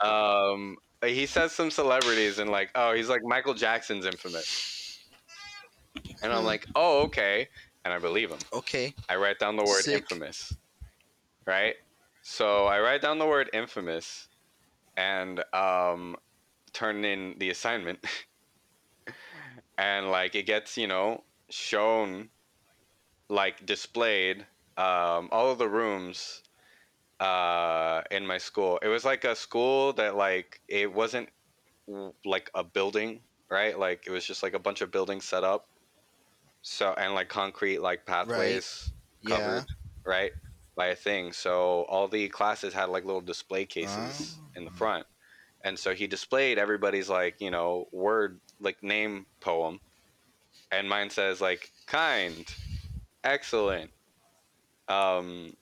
[0.01, 4.99] Um, he says some celebrities and like, oh, he's like Michael Jackson's infamous.
[6.23, 7.49] And I'm like, oh, okay.
[7.85, 8.38] And I believe him.
[8.53, 8.95] Okay.
[9.09, 10.03] I write down the word Sick.
[10.03, 10.55] infamous.
[11.47, 11.75] Right?
[12.23, 14.29] So I write down the word infamous.
[14.97, 16.17] and um,
[16.73, 18.05] turn in the assignment.
[19.79, 22.31] and like it gets, you know, shown,
[23.29, 24.43] like displayed,
[24.77, 26.43] um, all of the rooms
[27.21, 28.79] uh, in my school.
[28.83, 31.31] It was like a school that like it wasn't
[32.25, 33.79] like a building, right?
[33.79, 35.69] Like it was just like a bunch of buildings set up.
[36.63, 39.29] So and like concrete like pathways Yeah.
[39.29, 39.67] covered,
[40.07, 40.33] right?
[40.75, 41.33] By a thing.
[41.33, 44.75] So all the classes had like little display cases in the Ah.
[44.75, 45.07] front.
[45.65, 49.81] And so he displayed everybody's like, you know, word like name poem.
[50.71, 52.47] And mine says like kind,
[53.23, 53.91] excellent.
[54.89, 55.57] Um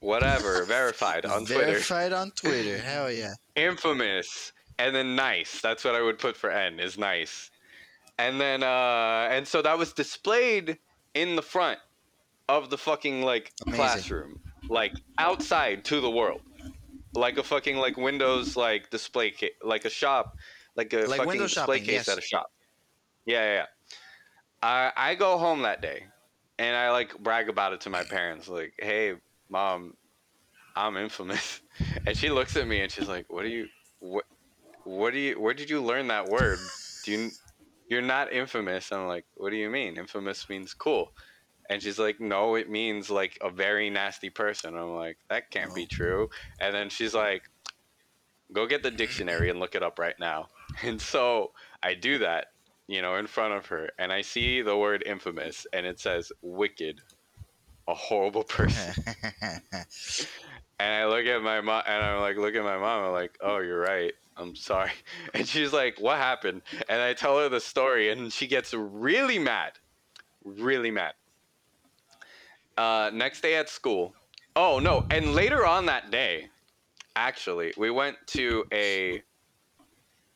[0.00, 1.66] whatever, verified on Twitter.
[1.66, 2.78] Verified on Twitter.
[2.78, 3.34] Hell yeah.
[3.56, 7.50] infamous and then nice that's what i would put for n is nice
[8.18, 10.78] and then uh and so that was displayed
[11.14, 11.78] in the front
[12.48, 13.76] of the fucking like Amazing.
[13.76, 16.42] classroom like outside to the world
[17.14, 20.36] like a fucking like windows like display case like a shop
[20.76, 22.08] like a Like fucking window display shopping, case yes.
[22.08, 22.52] at a shop
[23.26, 23.66] yeah yeah, yeah.
[24.62, 26.04] I, I go home that day
[26.58, 29.14] and i like brag about it to my parents like hey
[29.48, 29.94] mom
[30.76, 31.60] i'm infamous
[32.06, 33.66] and she looks at me and she's like what are you
[34.00, 34.24] what
[34.84, 36.58] what do you where did you learn that word
[37.04, 37.30] do you
[37.90, 38.92] you're not infamous.
[38.92, 39.98] I'm like what do you mean?
[39.98, 41.12] Infamous means cool.
[41.68, 44.76] And she's like no it means like a very nasty person.
[44.76, 45.88] I'm like that can't be Oh.
[45.90, 46.30] true.
[46.60, 47.42] And then she's like
[48.52, 50.48] go get the dictionary and look it up right now.
[50.84, 52.46] And so i do that
[52.88, 56.32] you know in front of her and i see the word infamous and it says
[56.42, 57.02] wicked.
[57.88, 58.94] A horrible person.
[60.78, 63.04] And I look at my mom, and I'm like, look at my mom.
[63.04, 64.14] I'm like, oh, you're right.
[64.40, 64.90] I'm sorry.
[65.34, 66.62] And she's like, what happened?
[66.88, 69.72] And I tell her the story, and she gets really mad,
[70.44, 71.12] really mad.
[72.76, 74.14] Uh, next day at school.
[74.56, 75.04] Oh no!
[75.10, 76.48] And later on that day,
[77.14, 79.22] actually, we went to a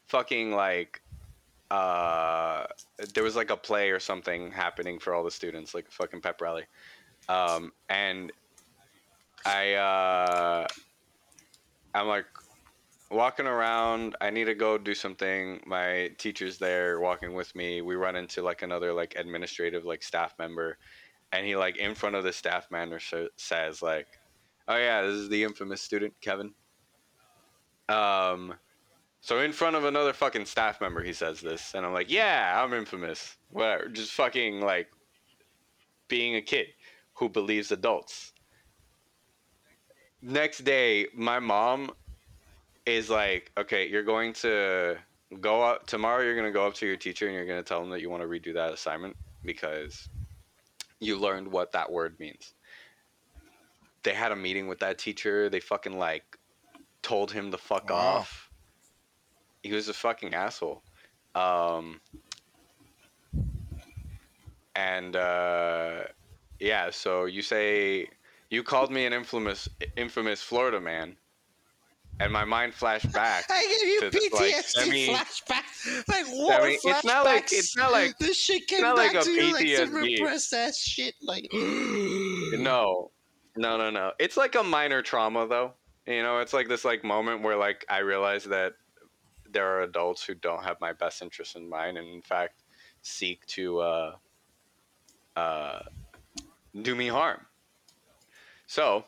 [0.06, 1.00] fucking like
[1.70, 2.66] uh
[3.14, 6.20] there was like a play or something happening for all the students like a fucking
[6.20, 6.64] pep rally
[7.28, 8.30] um and
[9.46, 10.66] i uh
[11.94, 12.26] i'm like
[13.10, 17.94] walking around i need to go do something my teacher's there walking with me we
[17.94, 20.78] run into like another like administrative like staff member
[21.32, 22.98] and he like in front of the staff member
[23.36, 24.06] says like
[24.68, 26.52] oh yeah this is the infamous student kevin
[27.88, 28.54] um
[29.24, 32.62] so in front of another fucking staff member, he says this, and I'm like, "Yeah,
[32.62, 33.38] I'm infamous.
[33.48, 34.90] Whatever, just fucking like
[36.08, 36.66] being a kid
[37.14, 38.34] who believes adults."
[40.20, 41.92] Next day, my mom
[42.86, 44.96] is like, "Okay, you're going to
[45.40, 46.22] go up tomorrow.
[46.22, 48.00] You're going to go up to your teacher and you're going to tell them that
[48.00, 50.08] you want to redo that assignment because
[51.00, 52.54] you learned what that word means."
[54.02, 55.48] They had a meeting with that teacher.
[55.48, 56.38] They fucking like
[57.02, 57.96] told him to fuck Wow.
[57.96, 58.50] off
[59.64, 60.82] he was a fucking asshole.
[61.34, 62.00] Um,
[64.76, 66.04] and uh,
[66.60, 68.08] yeah, so you say
[68.50, 71.16] you called me an infamous, infamous Florida man,
[72.20, 73.44] and my mind flashed back.
[73.50, 77.52] I gave you to the, like, PTSD semi- flashback, like war mean, it's not like-
[77.52, 80.18] it's not like- this shit came back like to you like some PTSD.
[80.18, 81.14] repressed ass shit.
[81.22, 83.10] Like No,
[83.56, 84.12] no, no, no.
[84.18, 85.72] It's like a minor trauma, though.
[86.06, 88.74] You know, it's like this like moment where like I realize that
[89.50, 92.62] there are adults who don't have my best interest in mind, and in fact
[93.02, 94.12] seek to uh,
[95.36, 95.80] uh,
[96.82, 97.40] do me harm.
[98.66, 99.04] So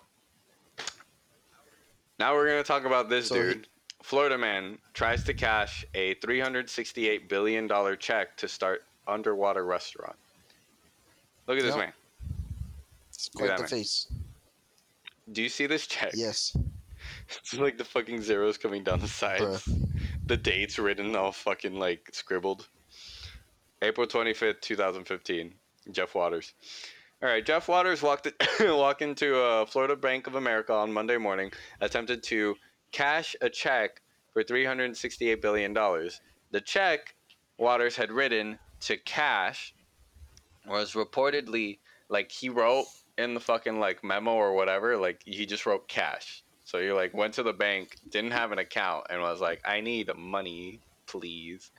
[2.18, 3.68] now we're gonna talk about this So he- dude.
[4.02, 10.16] Florida man tries to cash a 368 billion dollar check to start underwater restaurant.
[11.46, 11.84] Look at this Yep.
[11.84, 11.92] man.
[13.08, 13.68] It's Look at quite the man.
[13.68, 14.06] face.
[15.32, 16.12] Do you see this check?
[16.14, 16.56] Yes.
[17.28, 19.68] It's like the fucking zeros coming down the sides.
[20.26, 22.68] The dates written all fucking like scribbled.
[23.82, 25.54] April 25th, 2015.
[25.92, 26.52] Jeff Waters.
[27.22, 31.50] All right, Jeff Waters walked walked into uh, Florida Bank of America on Monday morning,
[31.80, 32.56] attempted to
[32.92, 34.02] cash a check
[34.34, 36.20] for 368 billion dollars.
[36.50, 37.14] The check
[37.56, 39.74] Waters had written to cash
[40.66, 41.78] was reportedly
[42.10, 42.84] like he wrote
[43.16, 46.44] in the fucking like memo or whatever, like he just wrote cash.
[46.64, 49.80] So you like went to the bank, didn't have an account, and was like, "I
[49.80, 51.70] need money, please."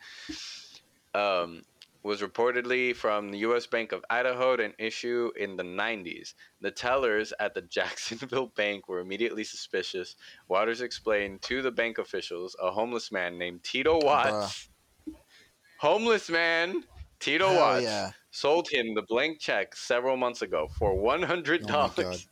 [1.14, 1.62] Um,
[2.08, 3.68] was reportedly from the U.S.
[3.68, 6.36] Bank of Idaho, to an issue in the 90s.
[6.62, 10.16] The tellers at the Jacksonville bank were immediately suspicious.
[10.48, 14.70] Waters explained to the bank officials a homeless man named Tito Watts.
[15.80, 16.86] Homeless man
[17.20, 18.12] Tito Watts yeah.
[18.32, 21.96] sold him the blank check several months ago for one hundred Oh my God.
[21.96, 22.28] dollars.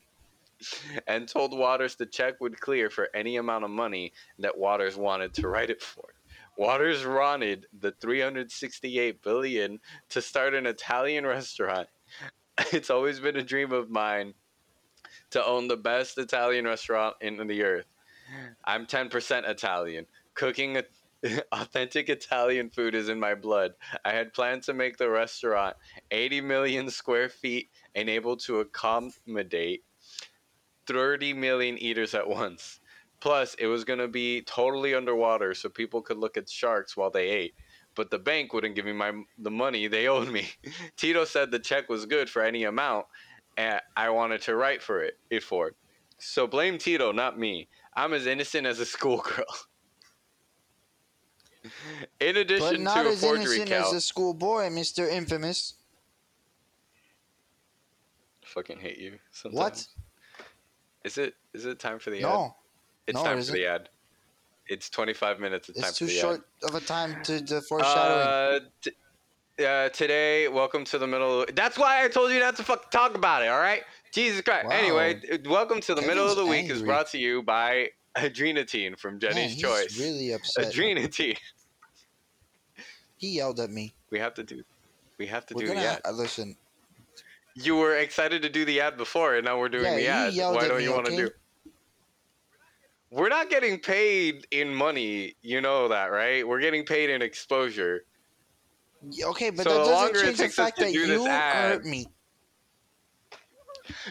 [1.07, 5.33] and told Waters the check would clear for any amount of money that Waters wanted
[5.33, 6.14] to write it for.
[6.57, 11.87] Waters wanted the 368 billion to start an Italian restaurant.
[12.71, 14.33] It's always been a dream of mine
[15.31, 17.87] to own the best Italian restaurant in the earth.
[18.63, 20.05] I'm 10% Italian.
[20.33, 20.81] Cooking
[21.51, 23.73] authentic Italian food is in my blood.
[24.05, 25.75] I had planned to make the restaurant
[26.11, 29.83] 80 million square feet and able to accommodate
[30.87, 32.79] 30 million eaters at once.
[33.25, 37.09] Plus, it was going to be totally underwater so people could look at sharks while
[37.09, 37.55] they ate.
[37.95, 40.47] But the bank wouldn't give me my the money they owed me.
[40.95, 43.07] Tito said the check was good for any amount
[43.57, 45.71] and I wanted to write for it, it for.
[46.19, 47.67] So blame Tito, not me.
[47.95, 49.45] I'm as innocent as a schoolgirl.
[51.63, 51.71] In
[52.19, 55.09] But addition not to a as forgery innocent as a schoolboy, Mr.
[55.09, 55.73] Infamous.
[58.45, 59.17] fucking hate you.
[59.31, 59.57] Sometimes.
[59.57, 59.87] What?
[61.03, 61.33] Is it?
[61.55, 62.51] Is it time for the ad?
[63.07, 63.89] It's no, time it for the ad.
[64.67, 65.69] It's 25 minutes.
[65.69, 68.27] It's, time it's for too the short of a time to the foreshadowing.
[68.27, 71.45] Uh, t- uh, today, welcome to the middle.
[71.53, 73.47] That's why I told you not to fucking talk about it.
[73.47, 74.65] All right, Jesus Christ.
[74.67, 74.71] Wow.
[74.71, 78.97] Anyway, welcome to the middle of the Kevin's week is brought to you by Adrenatine
[78.97, 79.99] from Jenny's he's Choice.
[79.99, 80.73] really upset.
[80.73, 81.37] Adrenatine.
[83.17, 83.93] he yelled at me.
[84.09, 84.63] We have to do.
[85.19, 86.01] We have to We're do the ad.
[86.05, 86.55] uh, listen.
[87.53, 90.55] You were excited to do the ad before, and now we're doing Yeah, the ad.
[90.55, 91.21] Why don't me, you want to okay?
[91.25, 91.29] do?
[93.15, 95.35] We're not getting paid in money.
[95.41, 96.45] You know that, right?
[96.45, 98.03] We're getting paid in exposure.
[99.23, 100.91] Okay, but So that the doesn't longer it change the takes us fact to that
[100.93, 102.07] do this you ad- hurt me.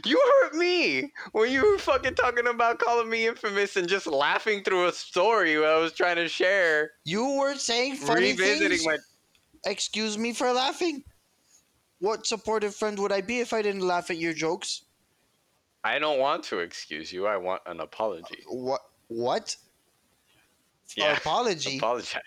[0.06, 4.62] You hurt me when you were fucking talking about calling me infamous and just laughing
[4.62, 8.86] through a story I was trying to share, You were saying funny revisiting things.
[8.86, 8.96] my.
[9.66, 11.04] Excuse me for laughing.
[11.98, 14.84] What supportive friend would I be if I didn't laugh at your jokes?
[15.82, 17.26] I don't want to excuse you.
[17.26, 18.42] I want an apology.
[18.46, 18.80] What?
[19.08, 19.56] What?
[20.96, 21.16] Yeah.
[21.16, 21.78] Apology.
[21.78, 22.22] Apologize.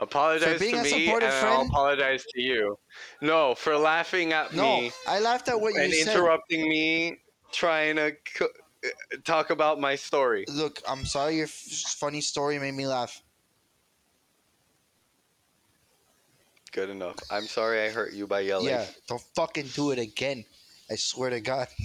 [0.00, 2.78] Apologize being to a me, and supportive I'll apologize to you.
[3.20, 6.08] No, for laughing at no, me I laughed at what you said.
[6.08, 7.18] and interrupting me,
[7.52, 8.46] trying to uh,
[9.24, 10.44] talk about my story.
[10.48, 11.50] Look, I'm sorry your f-
[11.98, 13.22] funny story made me laugh.
[16.72, 17.16] Good enough.
[17.30, 18.68] I'm sorry I hurt you by yelling.
[18.68, 20.44] Yeah, don't fucking do it again.
[20.90, 21.68] I swear to God.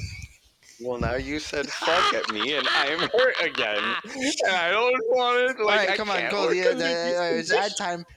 [0.81, 3.77] Well, now you said fuck at me, and I'm hurt again,
[4.13, 5.61] and I don't want to.
[5.63, 6.41] All Like, right, I come on, can't go.
[6.47, 8.05] work The, the, uh, it's ad time.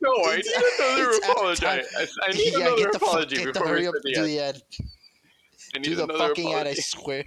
[0.00, 1.66] No, I it's- need another apology.
[1.66, 1.82] I,
[2.26, 4.24] I need yeah, another get the fuck, apology get the before we up, do ad.
[4.24, 4.62] the ad.
[5.74, 6.80] I need Do the another fucking ad, I apology.
[6.80, 7.24] swear.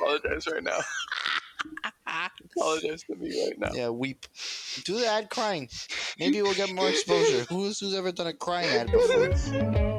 [0.00, 0.78] apologize right now.
[2.56, 3.70] apologize to me right now.
[3.72, 4.26] Yeah, weep.
[4.84, 5.68] Do the ad crying.
[6.18, 7.44] Maybe we'll get more exposure.
[7.48, 9.95] Who's who's ever done a crying ad before?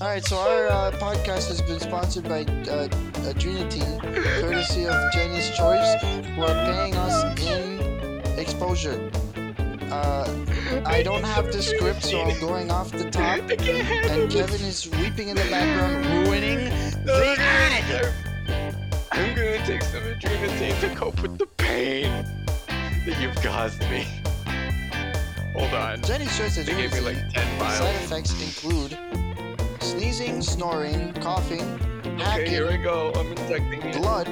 [0.00, 2.86] All right, so our uh, podcast has been sponsored by uh,
[3.26, 4.00] Adrenatine,
[4.40, 6.00] courtesy of Jenny's Choice,
[6.36, 9.10] who are paying us in exposure.
[9.90, 10.32] Uh,
[10.86, 13.40] I don't have the script, so I'm going off the top.
[13.50, 14.30] I can't handle And.
[14.30, 16.66] Kevin is weeping in the background, ruining
[17.04, 18.14] the ad.
[19.10, 22.24] I'm gonna take some adrenaline to cope with the pain
[23.04, 24.06] that you've caused me.
[25.54, 26.00] Hold on.
[26.02, 28.96] Jenny's Choice They gave me like Adrenatine 10 Side effects include
[30.18, 31.60] sneezing, snoring, coughing,
[32.20, 33.12] Okay, here hacking, we go.
[33.14, 33.32] I'm
[33.84, 34.02] it.
[34.02, 34.28] blood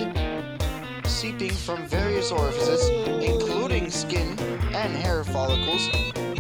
[1.06, 2.88] seeping from various orifices,
[3.22, 4.36] including skin
[4.74, 5.88] and hair follicles,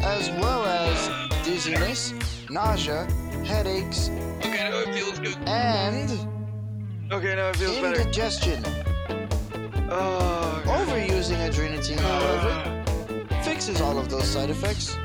[0.02, 0.98] as well as
[1.44, 2.12] dizziness,
[2.50, 3.06] nausea,
[3.44, 4.08] headaches,
[4.40, 5.36] Okay, now it feels good.
[5.46, 6.10] and
[7.12, 8.00] Okay, now it feels better.
[8.00, 8.64] indigestion.
[9.88, 12.84] Oh, Overusing adrenatine, however,
[13.44, 14.96] fixes all of those side effects.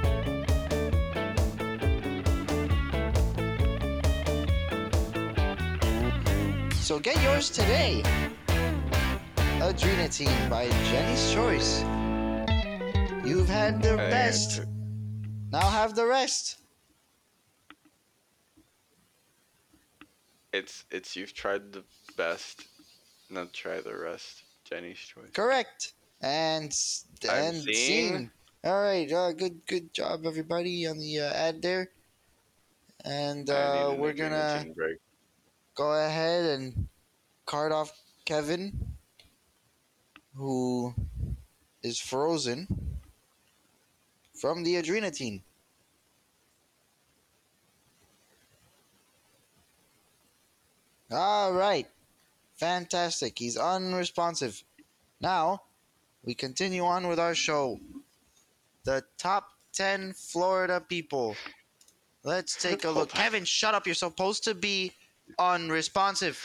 [6.92, 8.04] So get yours today.
[9.64, 11.84] Adrenatine by Jenny's Choice.
[13.26, 14.66] You've had the best.
[15.54, 16.58] Now have the rest.
[20.52, 21.86] It's it's you've tried the
[22.18, 22.68] best.
[23.30, 24.44] Now try the rest.
[24.66, 25.32] Jenny's choice.
[25.32, 25.94] Correct.
[26.22, 26.76] And
[27.32, 27.64] and seeing.
[27.74, 28.32] scene.
[28.66, 29.10] All right.
[29.10, 31.90] Uh, good good job everybody on the uh, ad there.
[33.06, 34.98] And uh, we're gonna break.
[35.76, 36.88] Go ahead and
[37.46, 37.92] card off
[38.26, 38.96] Kevin,
[40.36, 40.94] who
[41.84, 42.68] is frozen
[44.40, 45.42] from the adrenatine.
[51.12, 51.88] All right.
[52.56, 53.38] Fantastic.
[53.38, 54.64] He's unresponsive.
[55.20, 55.64] Now,
[56.24, 57.80] we continue on with our show.
[58.86, 61.36] The top 10 Florida people.
[62.24, 63.10] Let's take a look.
[63.14, 63.86] Kevin, shut up.
[63.86, 64.94] You're supposed to be
[65.40, 66.38] unresponsive.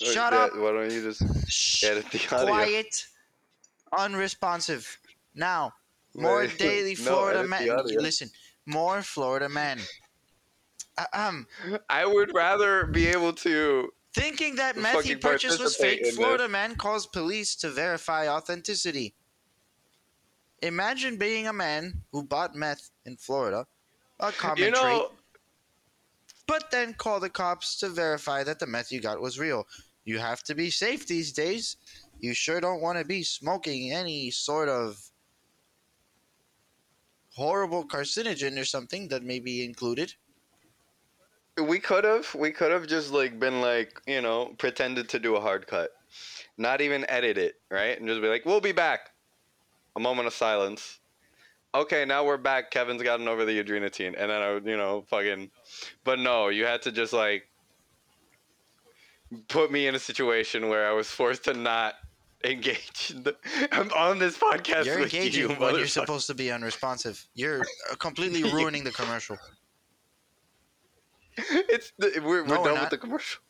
[0.00, 0.56] Shut Yeah, up.
[0.56, 1.84] Why don't you just Shh.
[1.84, 2.46] edit the audio?
[2.46, 3.06] Quiet.
[3.96, 4.98] Unresponsive.
[5.34, 5.72] Now,
[6.14, 7.70] more Wait, daily no, Florida edit the man.
[7.70, 8.00] audio.
[8.00, 8.30] Listen,
[8.66, 9.80] more Florida men.
[11.12, 11.46] Um,
[11.88, 13.92] I would rather be able to.
[14.14, 16.16] thinking that meth he purchased was fake, this.
[16.16, 19.14] Florida man calls police to verify authenticity.
[20.62, 23.66] Imagine being a man who bought meth in Florida,
[24.20, 25.10] a common You trait, know,
[26.46, 29.66] but then call the cops to verify that the meth you got was real.
[30.04, 31.76] You have to be safe these days.
[32.18, 35.00] You sure don't want to be smoking any sort of
[37.34, 40.14] horrible carcinogen or something that may be included.
[41.60, 45.36] we could have, we could have just like been like, you know, pretended to do
[45.36, 45.90] a hard cut,
[46.56, 49.10] not even edit it, right, and just be like, "We'll be back."
[49.96, 50.98] A moment of silence.
[51.74, 52.70] Okay, now we're back.
[52.70, 55.50] Kevin's gotten over the adrenatine, and then I, would, you know, fucking.
[56.04, 57.48] But no, you had to just like
[59.48, 61.94] put me in a situation where I was forced to not
[62.44, 63.08] engage.
[63.08, 63.34] The,
[63.72, 67.26] I'm on this podcast You're with engaging you, when you're supposed to be unresponsive.
[67.34, 67.62] You're
[67.98, 69.38] completely ruining the commercial.
[71.38, 72.80] It's the, we're, No, we're we're done not.
[72.82, 73.40] with the commercial.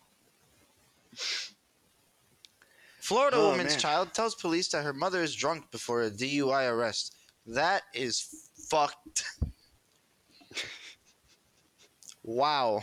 [3.00, 3.78] Florida Oh, woman's man.
[3.80, 7.16] child tells police that her mother is drunk before a DUI arrest.
[7.46, 9.24] That is fucked.
[12.22, 12.82] wow.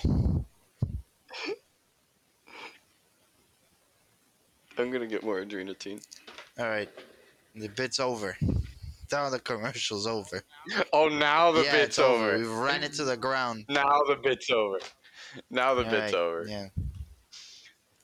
[4.77, 6.01] I'm gonna get more adrenatine.
[6.57, 6.89] All right.
[7.55, 8.37] The bit's over.
[9.11, 10.41] Now the commercial's over.
[10.93, 12.37] Oh, now the yeah, bit's it's over.
[12.37, 13.65] We've ran it to the ground.
[13.69, 14.79] Now the bit's over.
[15.49, 16.45] Now the All bit's right, over.
[16.47, 16.67] Yeah.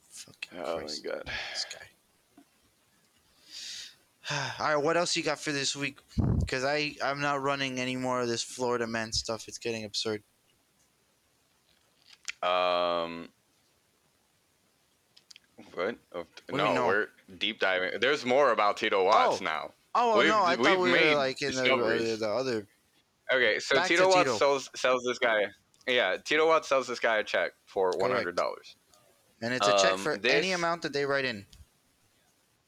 [0.10, 1.32] Fucking Oh Christ, my god.
[4.30, 4.40] This.
[4.60, 6.00] All right, what else you got for this week?
[6.40, 9.48] Because I I'm not running any more of this Florida man stuff.
[9.48, 10.24] It's getting absurd.
[12.44, 13.30] Um.
[15.74, 15.96] What?
[16.14, 16.88] Oh, you no, know?
[16.88, 17.08] we're
[17.38, 18.00] deep diving.
[18.00, 19.44] There's more about Tito Watts Oh.
[19.44, 19.72] now.
[19.96, 22.68] Oh We've- no, I thought we were like in the, uh, the other.
[23.32, 24.38] Okay, so Back Tito Watts Tito.
[24.38, 25.46] sells sells this guy.
[25.88, 28.76] Yeah, Tito Watts sells this guy a check for one hundred dollars.
[29.42, 31.46] And it's a check Um, for any amount that they write in.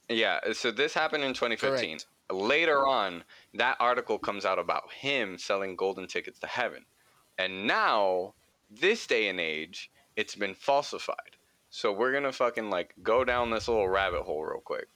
[0.10, 2.00] Yeah, so this happened in 2015.
[2.32, 6.86] Later on, that article comes out about him selling golden tickets to heaven.
[7.38, 8.34] And now,
[8.70, 11.38] this day and age, it's been falsified.
[11.70, 14.88] So we're going to fucking like go down this little rabbit hole real quick.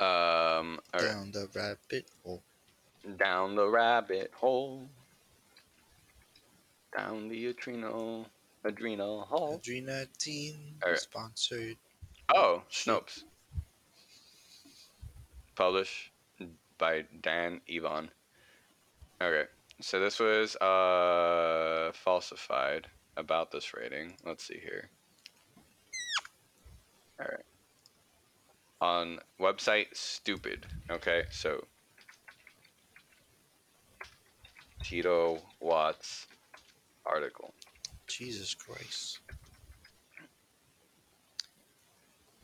[0.00, 1.02] Um, right.
[1.02, 2.42] Down the rabbit hole.
[3.16, 4.82] Down the rabbit hole.
[6.96, 8.26] Down the adrenal
[8.64, 9.58] adrenal Hall.
[9.58, 11.00] Adrena Teen Alright.
[11.00, 11.76] sponsored.
[12.34, 12.62] Oh.
[12.70, 13.24] Snopes.
[15.54, 16.10] Published
[16.78, 18.10] by Dan Evon.
[19.22, 19.44] Okay,
[19.80, 24.16] so this was uh falsified about this rating.
[24.24, 24.88] Let's see here.
[27.20, 27.44] All right.
[28.80, 30.64] On website Stuppid.
[30.90, 31.64] Okay, so
[34.82, 36.26] Tito Watts
[37.06, 37.54] article.
[38.12, 39.20] Jesus Christ.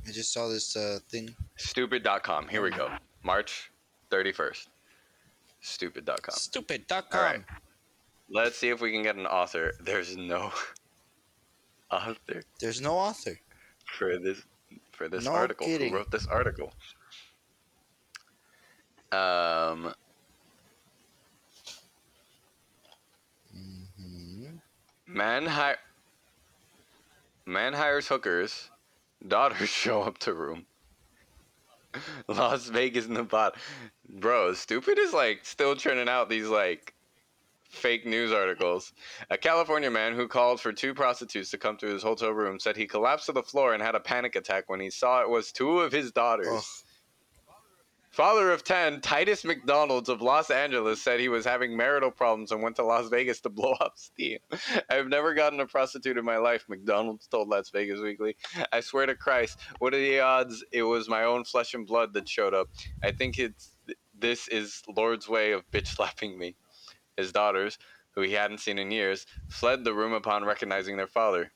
[0.07, 1.35] I just saw this uh, thing.
[1.59, 2.49] Stuppid.com.
[2.49, 2.91] Here we go.
[3.23, 3.71] March
[4.11, 4.67] 31st.
[5.63, 6.35] Stuppid.com.
[6.35, 7.03] Stuppid.com.
[7.13, 7.43] All right.
[8.31, 9.73] Let's see if we can get an author.
[9.81, 10.53] There's no
[11.91, 13.39] author There's no author.
[13.99, 14.43] for this
[14.93, 15.67] for this No article.
[15.67, 15.91] kidding.
[15.91, 16.73] Who wrote this article?
[19.13, 19.93] Um,
[25.09, 25.77] man hi-
[27.47, 28.71] man hires hookers.
[29.27, 30.67] Daughters show up to room.
[32.29, 33.57] Las Vegas, Nevada.
[34.09, 36.95] Bro, Stuppid is like still churning out these like
[37.65, 38.93] fake news articles.
[39.31, 42.77] A California man who called for two prostitutes to come to his hotel room said
[42.77, 45.51] he collapsed to the floor and had a panic attack when he saw it was
[45.51, 46.85] two of his daughters.
[48.11, 52.63] Father of 10, Titus McDonald's of Los Angeles said he was having marital problems and
[52.63, 54.39] went to Las Vegas to blow off steam.
[54.91, 58.37] I've never gotten a prostitute in my life, McDonald's told Las Vegas Weekly.
[58.73, 62.15] I swear to Christ, what are the odds it was my own flesh and blood
[62.15, 62.69] that showed up?
[63.03, 63.77] I think it's
[64.19, 66.57] this is Lord's way of bitch slapping me.
[67.17, 67.79] His daughters,
[68.13, 71.53] who he hadn't seen in years, fled the room upon recognizing their father.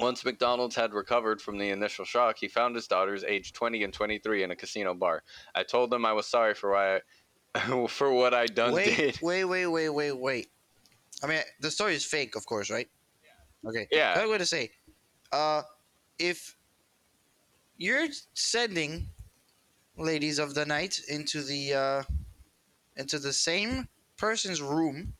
[0.00, 3.92] Once McDonald's had recovered from the initial shock, he found his daughters, aged 20 and
[3.92, 5.22] 23, in a casino bar.
[5.54, 7.00] I told them I was sorry for why
[7.54, 9.18] I, for what I done Wait, did.
[9.22, 10.48] wait, wait, wait, wait, wait.
[11.22, 12.88] I mean, the story is fake, of course, right?
[13.66, 13.86] Okay.
[13.90, 14.14] Yeah.
[14.16, 14.70] I'm going to say,
[15.32, 15.62] uh,
[16.18, 16.56] if
[17.76, 19.06] you're sending
[19.98, 22.02] ladies of the night into the uh,
[22.96, 23.86] into the same
[24.16, 25.12] person's room,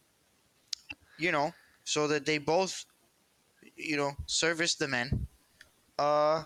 [1.19, 1.53] you know,
[1.85, 2.87] so that they both
[3.83, 5.27] you know, service the men.
[5.99, 6.45] Uh,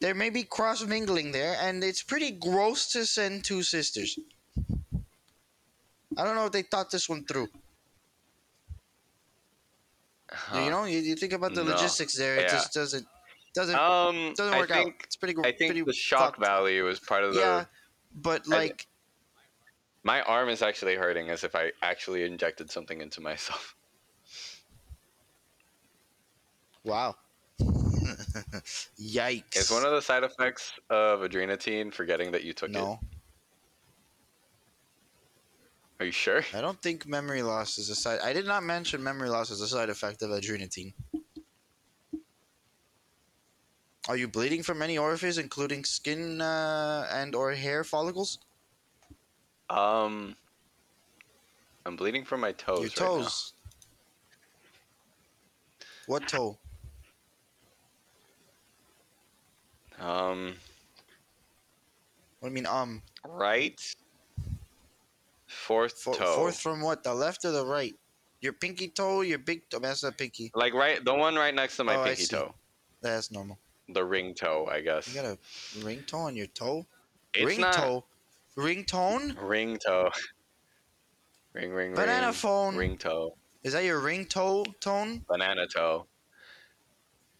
[0.00, 4.18] there may be cross mingling there, and it's pretty gross to send two sisters.
[6.16, 7.48] I don't know if they thought this one through.
[10.30, 10.58] Huh.
[10.60, 11.72] You know, you, you think about the No.
[11.72, 12.48] logistics there, it Yeah.
[12.48, 13.06] just doesn't
[13.54, 14.88] doesn't Um, doesn't I work out.
[15.04, 15.34] It's pretty.
[15.40, 16.40] I think pretty the shock fucked.
[16.44, 17.40] value was part of the.
[17.40, 17.64] Yeah,
[18.14, 18.86] but I- like,
[20.02, 23.74] My arm is actually hurting as if I actually injected something into myself.
[26.84, 27.16] Wow.
[29.00, 29.56] Yikes.
[29.56, 32.72] Is one of the side effects of adrenatine forgetting that you took it?
[32.72, 32.98] no,
[36.00, 36.44] Are you sure?
[36.52, 38.20] I don't think memory loss is a side.
[38.22, 40.92] I did not mention memory loss as a side effect of adrenatine.
[44.06, 48.38] Are you bleeding from any orifice, including skin uh, and or hair follicles?
[49.70, 50.36] Um,
[51.86, 52.80] I'm bleeding from my toes.
[52.80, 53.24] Your right now.
[53.24, 53.52] toes.
[56.06, 56.58] What toe?
[60.04, 60.54] Um,
[62.40, 62.66] What do you mean?
[62.66, 63.80] Um, right.
[65.46, 66.34] Fourth fo- toe.
[66.36, 67.02] fourth from what?
[67.02, 67.94] The left or the right?
[68.40, 69.78] Your pinky toe, your big toe.
[69.78, 70.50] That's not pinky.
[70.54, 72.54] Like right, the one right next to my Oh, pinky toe,
[73.00, 73.58] That's normal.
[73.88, 75.08] the ring toe, I guess.
[75.08, 75.38] You got a
[75.84, 76.84] ring toe on your toe?
[77.32, 78.04] it's ring not toe.
[78.56, 79.34] Ring tone?
[79.40, 80.10] ring toe.
[81.54, 82.34] Ring, ring, Banana ring.
[82.34, 82.76] phone.
[82.76, 83.36] Ring toe.
[83.62, 85.24] Is that your ring toe tone?
[85.28, 86.06] banana toe.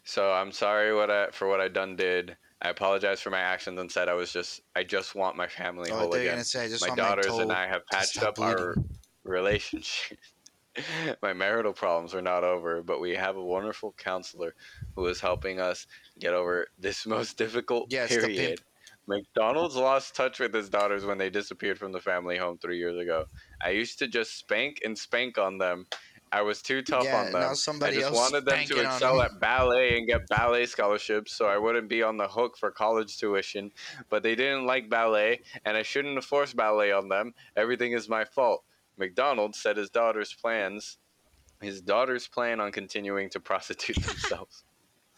[0.05, 2.37] So I'm sorry what I for what I done did.
[2.65, 5.91] I apologize for my actions and said I was just I just want my family
[5.91, 6.39] Oh, whole again.
[6.43, 8.81] say My daughters my and I have patched up our
[9.25, 10.19] relationship.
[11.23, 14.55] my marital problems are not over, but we have a wonderful counselor
[14.97, 15.87] who is helping us
[16.19, 18.61] get over this most difficult Yes, period.
[19.07, 22.97] McDonald's lost touch with his daughters when they disappeared from the family home three years
[22.99, 23.27] ago.
[23.61, 25.87] I used to just spank and spank on them.
[26.35, 27.41] I was too tough yeah, on them.
[27.41, 29.27] now I just else wanted them to excel them.
[29.27, 33.19] at ballet and get ballet scholarships so I wouldn't be on the hook for college
[33.19, 33.71] tuition.
[34.11, 37.35] But they didn't like ballet, and I shouldn't have forced ballet on them.
[37.55, 38.65] Everything is my fault.
[38.97, 40.99] McDonald said his daughter's plans,
[41.63, 44.65] his daughters plan on continuing to prostitute themselves.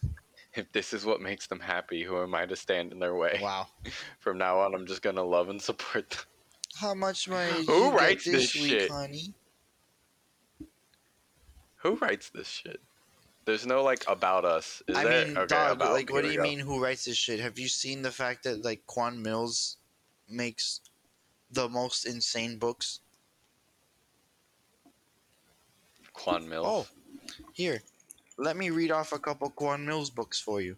[0.55, 3.41] if this is what makes them happy, who am I to stand in their way?
[3.43, 3.69] Wow.
[4.21, 6.21] From now on, I'm just gonna love and support them.
[6.79, 8.91] How much money Who writes this this week, shit?
[8.91, 9.33] honey?
[11.87, 12.81] Who writes this shit?
[13.45, 14.83] There's no like about us.
[14.89, 15.27] Is I there?
[15.27, 15.93] mean, okay, dog, about.
[15.93, 16.43] like, what do you go.
[16.43, 17.39] mean who writes this shit?
[17.39, 19.77] Have you seen the fact that, like, Quan Millz
[20.29, 20.81] makes
[21.53, 22.99] the most insane books?
[26.13, 26.65] Quan Millz.
[26.67, 26.87] Oh,
[27.53, 27.85] here.
[28.37, 30.77] Let me read off a couple Quan Millz books for you.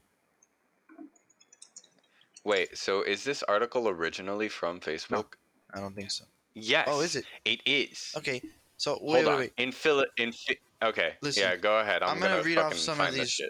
[2.44, 5.38] Wait, so is this article originally from Facebook?
[5.72, 6.24] I don't think so.
[6.52, 6.86] Yes.
[6.90, 7.24] Oh, is it?
[7.46, 8.12] It is.
[8.14, 8.42] Okay,
[8.76, 9.38] so Hold wait, wait, on.
[9.38, 9.52] wait.
[9.56, 9.72] In
[10.18, 11.14] in Phi- Okay.
[11.22, 12.02] Listen, yeah, go ahead.
[12.02, 13.40] I'm, I'm gonna gonna, read off some of these-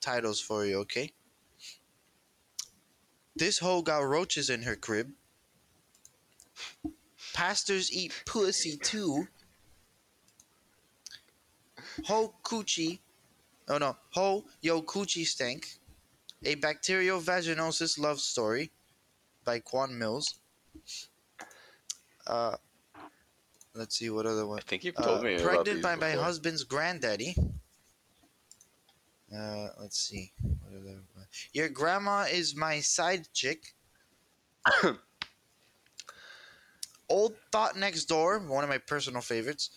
[0.00, 1.12] Titles for you, okay?
[3.34, 5.10] This hoe got roaches in her crib.
[7.34, 9.28] Pastors eat pussy too.
[12.06, 13.00] Ho coochie.
[13.68, 13.96] Oh no.
[14.10, 15.78] Ho yo coochie stank.
[16.44, 18.70] A bacterial vaginosis love story
[19.44, 20.38] by Quan Millz.
[22.26, 22.56] Uh,
[23.78, 24.58] let's see what other one.
[24.58, 27.36] I think you've told Uh, me pregnant by my husband's granddaddy.
[29.34, 30.32] Uh, let's see.
[30.62, 31.02] What are the-
[31.52, 33.74] Your grandma is my side chick.
[37.08, 39.70] Old Thought Next Door, one of my personal favorites.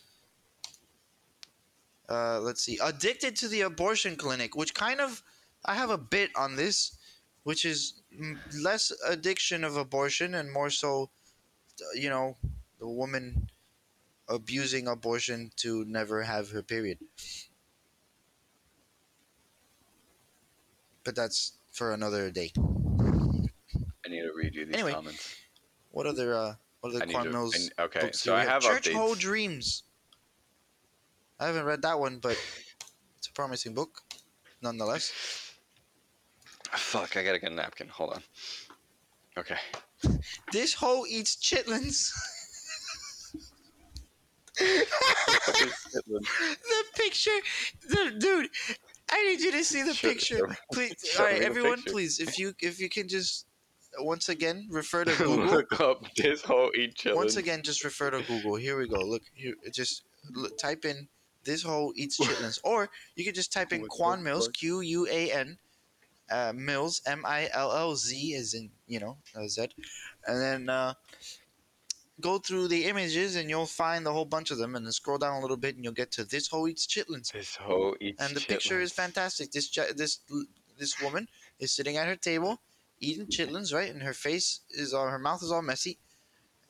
[2.09, 2.77] Uh, let's see.
[2.83, 5.23] Addicted to the abortion clinic, which kind of
[5.63, 6.97] I have a bit on this,
[7.43, 8.01] which is
[8.61, 11.09] less addiction of abortion and more so,
[11.81, 12.35] uh, you know,
[12.79, 13.49] the woman
[14.31, 16.97] abusing abortion to never have her period.
[21.03, 22.51] But that's for another day.
[22.57, 25.35] I need to read you these Anyway, comments.
[25.91, 27.71] What other uh what other Quan to.
[27.77, 28.95] I- okay, books so I have Church updates.
[28.95, 29.83] Hole Dreams.
[31.39, 32.37] I haven't read that one, but
[33.17, 34.01] it's a promising book,
[34.61, 35.11] nonetheless.
[36.71, 37.87] Fuck, I gotta get a napkin.
[37.89, 38.23] Hold on.
[39.37, 39.57] Okay.
[40.51, 42.11] This hoe eats chitlins.
[44.59, 44.85] the
[46.95, 47.31] picture,
[47.89, 48.49] the, dude.
[49.13, 50.95] I need you to see the Show- picture, show- please.
[51.03, 52.19] show All right, everyone, please.
[52.19, 53.45] If you if you can just
[53.99, 55.45] once again refer to Google.
[55.45, 57.15] Look up this whole eat chillin'.
[57.15, 58.55] Once again, just refer to Google.
[58.55, 58.99] Here we go.
[59.01, 59.55] Look here.
[59.73, 60.03] Just
[60.37, 61.07] l- type in
[61.43, 64.51] this whole eats chitlins, or you can just type in Quan Millz?
[64.53, 65.57] Q U A N,
[66.31, 69.67] uh, Millz, M I L L Z, as in you know uh, Z,
[70.27, 70.93] and then uh,
[72.21, 75.17] go through the images and you'll find a whole bunch of them, and then scroll
[75.17, 77.31] down a little bit, and you'll get to this hoe eats chitlins.
[77.31, 79.51] This hoe eats And the picture is fantastic.
[79.51, 80.19] This this
[80.79, 81.27] this woman
[81.59, 82.61] is sitting at her table
[83.01, 83.91] eating chitlins, right?
[83.91, 85.97] And her face is all her mouth is all messy,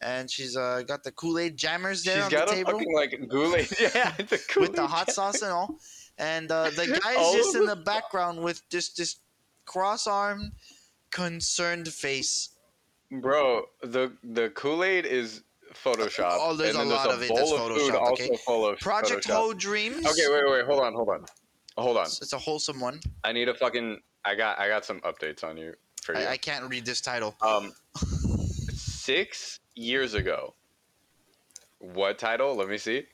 [0.01, 2.71] and she's uh, got the Kool Aid jammers there She's on got the a table
[2.73, 5.77] fucking like Kool-Aid, yeah, the with the hot sauce and all.
[6.17, 9.17] And uh, the guy is just in the background with just this
[9.65, 10.51] cross-armed,
[11.11, 12.49] concerned face.
[13.11, 15.43] Bro, the the Kool-Aid is
[15.73, 16.37] Photoshop.
[16.39, 18.75] Oh, there's a lot there's of it that's of food Photoshopped, also okay?
[18.79, 19.33] Project Photoshop.
[19.33, 20.05] Ho Dreams.
[20.05, 21.25] Okay, wait, wait, hold on, hold on,
[21.77, 22.05] hold on.
[22.05, 23.01] It's, it's a wholesome one.
[23.23, 23.99] I need a fucking.
[24.23, 26.21] I got I got some updates on you for you.
[26.21, 27.35] I, I can't read this title.
[27.41, 27.73] Um,
[28.73, 30.53] six years ago.
[31.79, 32.55] What title?
[32.55, 33.05] Let me see.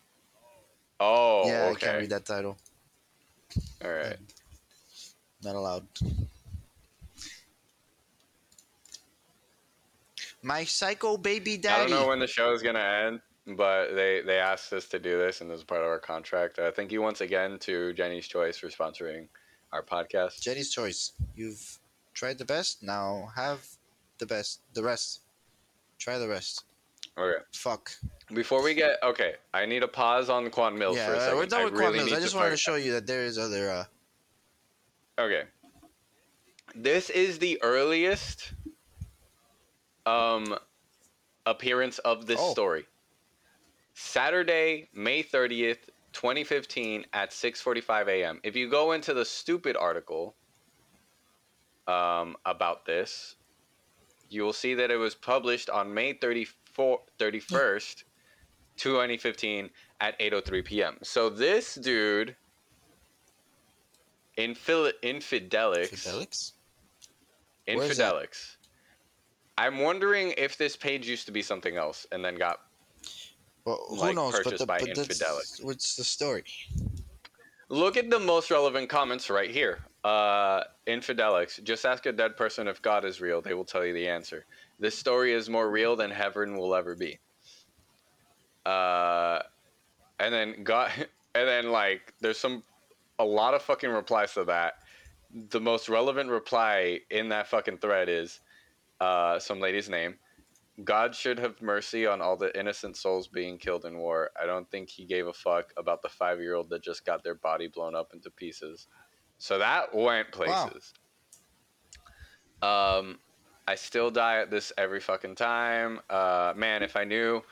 [0.99, 2.57] Oh, yeah, I can't read that title.
[3.83, 4.17] All right.
[5.43, 5.87] Not allowed.
[10.47, 11.75] My psycho baby daddy.
[11.75, 13.19] I don't know when the show is gonna end,
[13.57, 16.57] but they they asked us to do this, and this is part of our contract.
[16.57, 19.27] Uh, thank you once again to Jenny's Choice for sponsoring
[19.73, 20.39] our podcast.
[20.39, 21.11] Jenny's choice.
[21.35, 21.79] You've
[22.13, 22.81] tried the best.
[22.81, 23.67] Now have
[24.19, 24.61] the best.
[24.73, 25.19] The rest.
[25.99, 26.63] Try the rest.
[27.17, 27.43] Okay.
[27.53, 27.91] Fuck.
[28.33, 31.37] Before we get okay, I need a pause on Quan Millz yeah, for a second.
[31.37, 32.15] we're done I with really Quan Millz.
[32.15, 33.69] I just wanted to show you that there is other.
[33.69, 33.83] Uh,
[35.19, 35.43] Okay.
[36.75, 38.53] This is the earliest
[40.07, 40.57] um
[41.45, 42.51] appearance of this Oh.
[42.51, 42.87] story.
[43.93, 48.39] Saturday, May 30th, 2015 at 6:45 a.m.
[48.43, 50.37] If you go into the Stuppid article
[51.87, 53.35] um about this,
[54.29, 58.03] you will see that it was published on May 34 31st,
[58.77, 60.97] 2015 at 8:03 p.m.
[61.03, 62.37] So this dude
[64.37, 65.89] Infil- Infidelix.
[65.89, 66.51] Fidelix.
[67.65, 68.13] Where is that?
[68.13, 68.56] Infidelix.
[69.57, 72.59] I'm wondering if this page used to be something else and then got.
[73.65, 74.33] Well, who Like, knows?
[74.33, 76.43] But, purchased the, by but that's, what's the story?
[77.69, 79.79] Look at the most relevant comments right here.
[80.03, 81.61] Uh, Infidelix.
[81.63, 83.41] Just ask a dead person if God is real.
[83.41, 84.45] They will tell you the answer.
[84.79, 87.19] This story is more real than heaven will ever be.
[88.65, 89.39] Uh,
[90.19, 90.91] and then God,
[91.35, 92.63] and then like there's some,
[93.19, 94.75] a lot of fucking replies to that.
[95.49, 98.39] The most relevant reply in that fucking thread is,
[98.99, 100.15] uh, some lady's name.
[100.83, 104.29] God should have mercy on all the innocent souls being killed in war.
[104.39, 107.23] I don't think he gave a fuck about the five year old that just got
[107.23, 108.87] their body blown up into pieces.
[109.39, 110.69] So that went Wow.
[110.69, 110.93] places.
[112.61, 113.19] Um,
[113.67, 115.99] I still die at this every fucking time.
[116.09, 117.43] Uh, man, if I knew.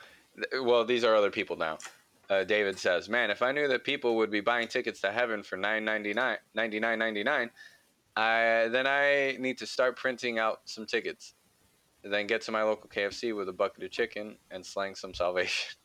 [0.60, 1.78] Well, these are other people now.
[2.28, 5.42] Uh, David says, "Man, if I knew that people would be buying tickets to heaven
[5.42, 7.50] for nine ninety nine, ninety nine ninety nine,
[8.16, 11.34] I then I need to start printing out some tickets,
[12.12, 15.76] then get to my local KFC with a bucket of chicken and slang some salvation.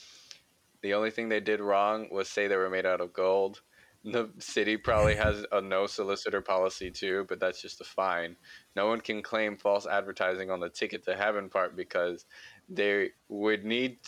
[0.82, 3.62] the only thing they did wrong was say they were made out of gold.
[4.04, 8.36] The city probably has a no solicitor policy too, but that's just a fine.
[8.76, 12.24] No one can claim false advertising on the ticket to heaven part because
[12.68, 13.98] they would need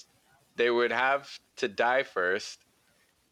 [0.54, 2.64] they would have to die first.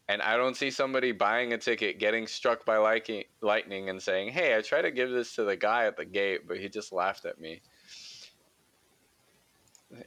[0.09, 4.31] And I don't see somebody buying a ticket, getting struck by lightning, lightning, and saying,
[4.31, 6.93] "Hey, I tried to give this to the guy at the gate, but he just
[6.93, 7.61] laughed at me."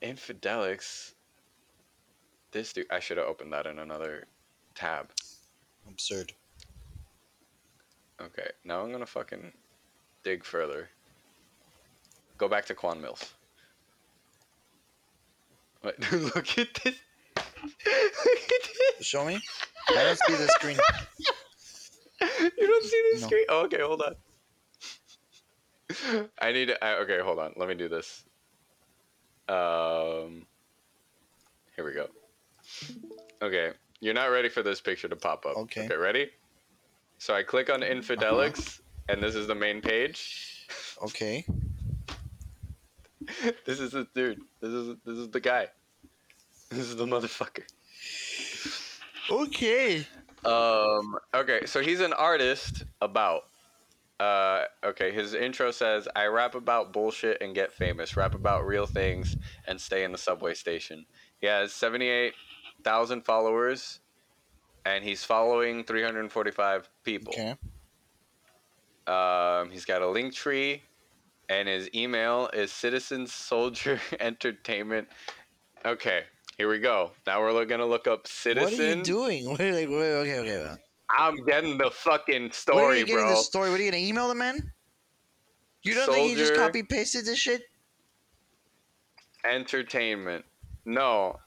[0.03, 1.12] Infidelix.
[2.53, 4.24] This dude, I should have opened that in another
[4.74, 5.11] tab.
[5.89, 6.33] Absurd.
[8.20, 9.53] Okay, now I'm gonna fucking
[10.24, 10.89] dig further.
[12.39, 13.33] Go back to Quan Millz.
[15.85, 16.95] Wait, look at this.
[17.57, 18.68] look at
[18.99, 19.07] this.
[19.07, 19.41] Show me.
[19.89, 20.76] I don't see the screen.
[22.59, 23.26] You don't see the No.
[23.26, 23.45] screen?
[23.49, 24.14] Oh, okay, hold on.
[26.41, 26.85] I need to.
[26.85, 27.55] I, okay, hold on.
[27.57, 28.24] Let me do this.
[29.51, 30.47] Um.
[31.75, 32.09] Here we go.
[33.43, 35.57] Okay, you're not ready for this picture to pop up.
[35.57, 35.87] Okay.
[35.87, 36.31] Okay, ready?
[37.19, 40.67] So I click on Infidelix, and this is the main page.
[41.03, 41.45] Okay.
[43.67, 44.41] this is the dude.
[44.61, 45.67] This is this is the guy.
[46.69, 47.65] This is the motherfucker.
[49.31, 50.07] Okay.
[50.45, 51.19] Um.
[51.35, 53.50] Okay, so he's an artist about.
[54.21, 54.64] Uh.
[54.85, 58.16] Okay, his intro says, "I rap about bullshit and get famous.
[58.16, 61.07] Rap about real things and stay in the subway station."
[61.39, 62.35] He has seventy-eight
[62.85, 64.01] thousand followers,
[64.85, 67.33] and he's following three hundred and forty-five people.
[67.33, 67.57] Okay.
[69.07, 69.71] Um.
[69.71, 70.83] He's got a link tree,
[71.49, 75.09] and his email is Citizen Soldier Entertainment.
[75.87, 76.25] Okay.
[76.59, 77.12] Here we go.
[77.27, 78.71] Now we're lo- gonna look up Citizen.
[78.71, 79.45] What are you doing?
[79.51, 80.77] What are, like, wait, okay, okay.
[81.17, 83.31] I'm getting the fucking Where are you getting bro.
[83.31, 83.71] this story?
[83.71, 84.73] What are you gonna email the man?
[85.83, 87.63] You don't think he just copy pasted this shit?
[89.45, 90.45] Entertainment.
[90.85, 91.39] No,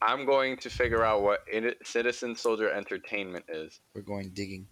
[0.00, 1.44] I'm going to figure out what
[1.82, 3.80] Citizen Soldier Entertainment is.
[3.94, 4.66] We're going digging.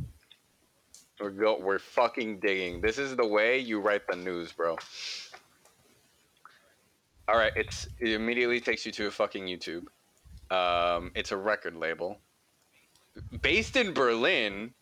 [1.20, 1.58] We're go.
[1.60, 2.80] We're fucking digging.
[2.80, 4.76] This is the way you write the news, bro.
[7.28, 9.86] All right, it's it immediately takes you to a fucking YouTube.
[10.50, 12.18] Um, it's a record label
[13.40, 14.74] based in Berlin.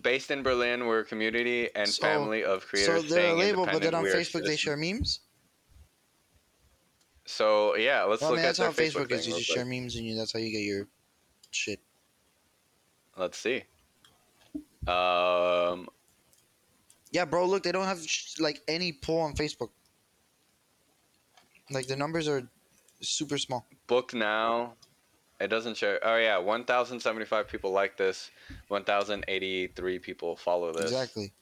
[0.00, 3.06] Based in Berlin, we're a community and So- family of creators.
[3.08, 5.20] So they're a label, but then on Facebook they share memes.
[7.24, 9.26] So yeah, let's Well, I look mean, at that's their how Facebook, Facebook is.
[9.28, 10.88] You just share memes, and you that's how you get your
[11.52, 11.80] shit.
[13.16, 13.62] Let's see.
[14.88, 15.88] Um,
[17.12, 17.46] Yeah, bro.
[17.46, 19.70] Look, they don't have sh- like any pull on Facebook.
[21.70, 22.50] Like the numbers are
[23.02, 23.66] super small.
[23.86, 24.74] book now.
[25.40, 25.98] It doesn't show.
[26.02, 28.30] Oh yeah, 1,075 people like this.
[28.68, 30.84] 1,083 people follow this.
[30.84, 31.32] Exactly.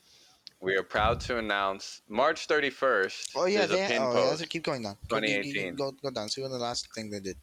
[0.62, 3.30] We are proud to announce March 31st.
[3.36, 3.98] Oh yeah, they.
[3.98, 4.96] Oh yeah, let's keep going down.
[5.08, 5.74] Go- you- you- 2018.
[5.74, 6.28] Go, go down.
[6.30, 7.36] See what the last thing they did.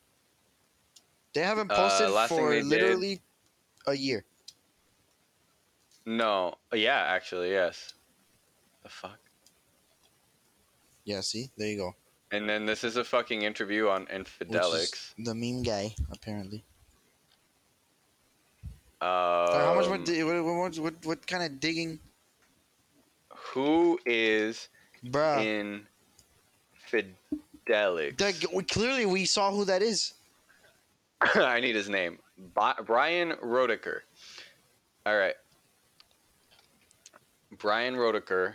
[1.34, 3.22] They haven't Uh, posted last for they did- literally
[3.86, 4.26] a year.
[6.06, 7.94] No, yeah, actually, yes.
[8.84, 9.20] The fuck.
[11.04, 11.22] Yeah.
[11.22, 11.96] See, there you go.
[12.32, 15.14] And then this is a fucking interview on Which is Infidelix.
[15.18, 16.64] the meme guy, apparently.
[19.00, 19.88] Um, Uh, how much?
[19.88, 22.00] What, what, what, what, what kind of digging,
[23.34, 24.68] who is
[25.06, 25.44] bruh?
[25.46, 25.86] in
[26.92, 28.18] Fidelics?
[28.18, 30.14] That, we- clearly, we saw who that is.
[31.22, 32.20] I need his name.
[32.54, 34.00] Bi- Brian Rodecker.
[35.06, 35.36] All right.
[37.60, 38.54] Brian Rodecker.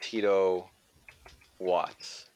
[0.00, 0.70] Tito
[1.58, 2.26] Watts.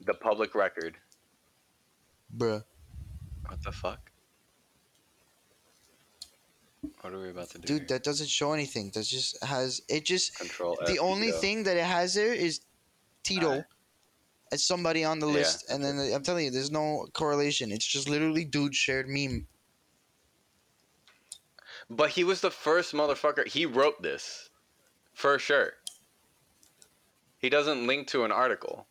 [0.00, 0.96] The public record.
[2.36, 2.64] Bruh.
[3.48, 4.10] What the fuck?
[7.00, 7.66] What are we about to do?
[7.66, 7.86] Dude, here?
[7.88, 8.90] that doesn't show anything.
[8.94, 10.04] That just has it.
[10.04, 10.76] Just Control.
[10.86, 11.38] the F, only Tito.
[11.40, 12.60] thing that it has there is
[13.22, 13.64] Tito
[14.52, 15.32] as somebody on the Yeah.
[15.32, 17.72] list, and then I'm telling you, there's no correlation.
[17.72, 19.46] It's just literally dude shared meme.
[21.90, 23.46] But he was the first motherfucker.
[23.46, 24.50] He wrote this,
[25.14, 25.72] for sure.
[27.38, 28.86] He doesn't link to an article.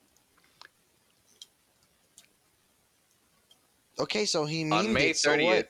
[3.99, 5.17] Okay, so he memed on May it.
[5.17, 5.39] So what?
[5.39, 5.67] thirtieth.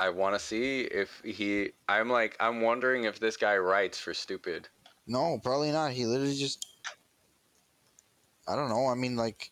[0.00, 1.70] I want to see if he.
[1.88, 4.64] I'm like, I'm wondering if this guy writes for Stuppid.
[5.06, 5.92] No, probably not.
[5.92, 6.66] He literally just.
[8.46, 8.88] I don't know.
[8.88, 9.50] I mean, like,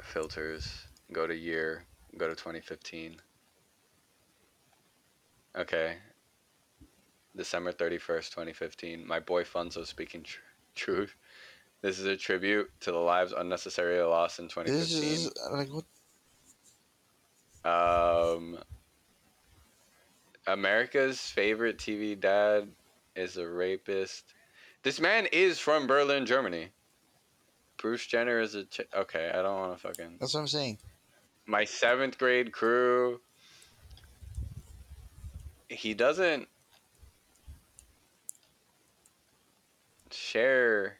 [0.00, 0.86] Filters.
[1.12, 1.84] Go to year.
[2.16, 3.16] Go to 2015.
[5.56, 5.96] Okay.
[7.36, 9.06] December 31st, 2015.
[9.06, 10.40] My boy Funzo speaking tr-
[10.74, 11.14] truth.
[11.80, 14.78] This is a tribute to the lives unnecessarily lost in 2015.
[14.80, 15.26] this 2015.
[15.26, 15.84] is like what?
[17.64, 18.58] Um,
[20.46, 22.68] America's favorite TV dad
[23.16, 24.34] is a rapist.
[24.82, 26.68] This man is from Berlin, Germany.
[27.78, 29.30] Bruce Jenner is a ch- okay.
[29.34, 30.78] I don't want to fucking That's what I'm saying.
[31.46, 33.20] My seventh grade crew.
[35.68, 36.48] He doesn't
[40.10, 40.98] share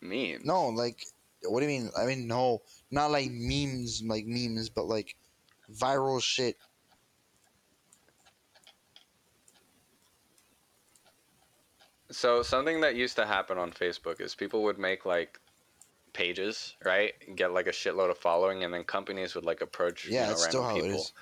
[0.00, 0.44] memes.
[0.44, 1.04] No, like,
[1.44, 1.90] what do you mean?
[1.96, 5.16] I mean, no, not like memes, like memes, but like
[5.70, 6.56] viral shit.
[12.10, 15.40] So something that used to happen on Facebook is people would make like
[16.12, 17.12] pages, right?
[17.34, 20.36] Get like a shitload of following, and then companies would like approach Yeah, you know,
[20.36, 21.00] still how people.
[21.00, 21.12] is.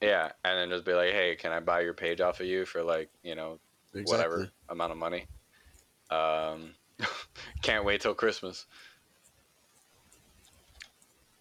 [0.00, 2.64] Yeah, and then just be like, "Hey, can I buy your page off of you
[2.64, 3.58] for like you know
[4.04, 5.26] whatever amount of money?"
[6.10, 6.74] Um,
[7.62, 8.66] can't wait till Christmas.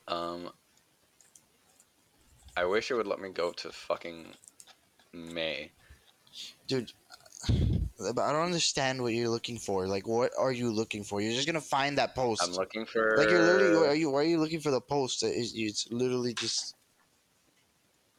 [0.08, 0.50] Um,
[2.56, 4.34] I wish it would let me go to fucking
[5.14, 5.72] May.
[6.68, 6.92] dude.
[7.98, 9.88] But I don't understand what you're looking for.
[9.88, 11.20] Like, what are you looking for?
[11.20, 12.44] You're just gonna find that post.
[12.44, 13.76] I'm looking for like, you're literally.
[13.76, 14.12] Why are you?
[14.12, 15.24] Why are you looking for the post?
[15.24, 16.76] It's, it's literally just.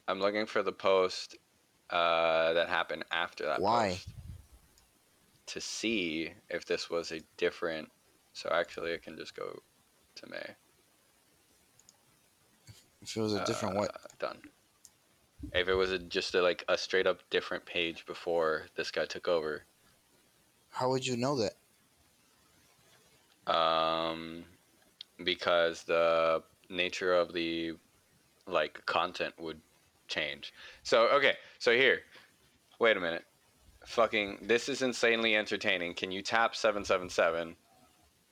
[0.07, 1.37] I'm looking for the post
[1.91, 3.61] uh, that happened after that.
[3.61, 3.91] Why?
[3.91, 4.07] post
[5.49, 7.89] to see if this was a different.
[8.33, 9.59] So actually, I can just go
[10.15, 10.55] to May.
[13.01, 13.89] If it was a different what?
[13.89, 14.41] Uh, Done.
[15.53, 19.05] If it was a, just a, like a straight up different page before this guy
[19.05, 19.65] took over,
[20.69, 21.53] How would you know that?
[23.47, 24.45] um,
[25.23, 27.73] because the nature of the
[28.47, 29.59] like content would
[30.07, 30.53] change.
[30.83, 32.01] So okay, so here,
[32.79, 33.25] wait a minute,
[33.85, 35.93] fucking, this is insanely entertaining.
[35.95, 37.55] Can you tap seven seven seven?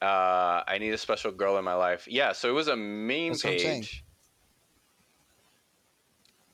[0.02, 2.08] Uh, I need a special girl in my life.
[2.08, 3.82] Yeah, so it was a meme That's what I'm saying.
[3.82, 4.04] page.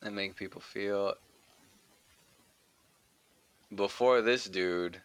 [0.04, 1.14] And make people feel.
[3.74, 5.02] Before this dude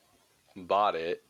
[0.57, 1.23] bought it,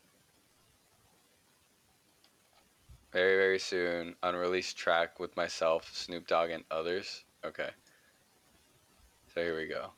[3.13, 7.23] very very soon, unreleased track with myself, Snoop Dogg, and others.
[7.45, 7.69] Okay.
[9.33, 9.91] So here we go.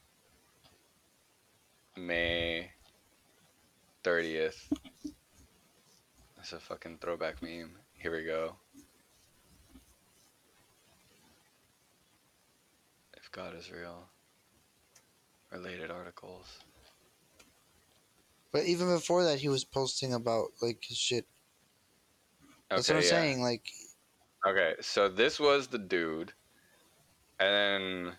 [1.95, 2.71] May
[4.03, 4.69] 30th.
[6.35, 7.71] That's a fucking throwback meme.
[7.93, 8.55] Here we go.
[13.31, 14.09] If God is real.
[15.53, 16.45] Related articles.
[18.51, 21.25] But even before that, he was posting about like his shit.
[22.69, 23.09] That's what I'm yeah.
[23.09, 23.41] saying.
[23.41, 23.63] Like,
[24.45, 26.33] Okay, so this was the dude.
[27.39, 28.13] And then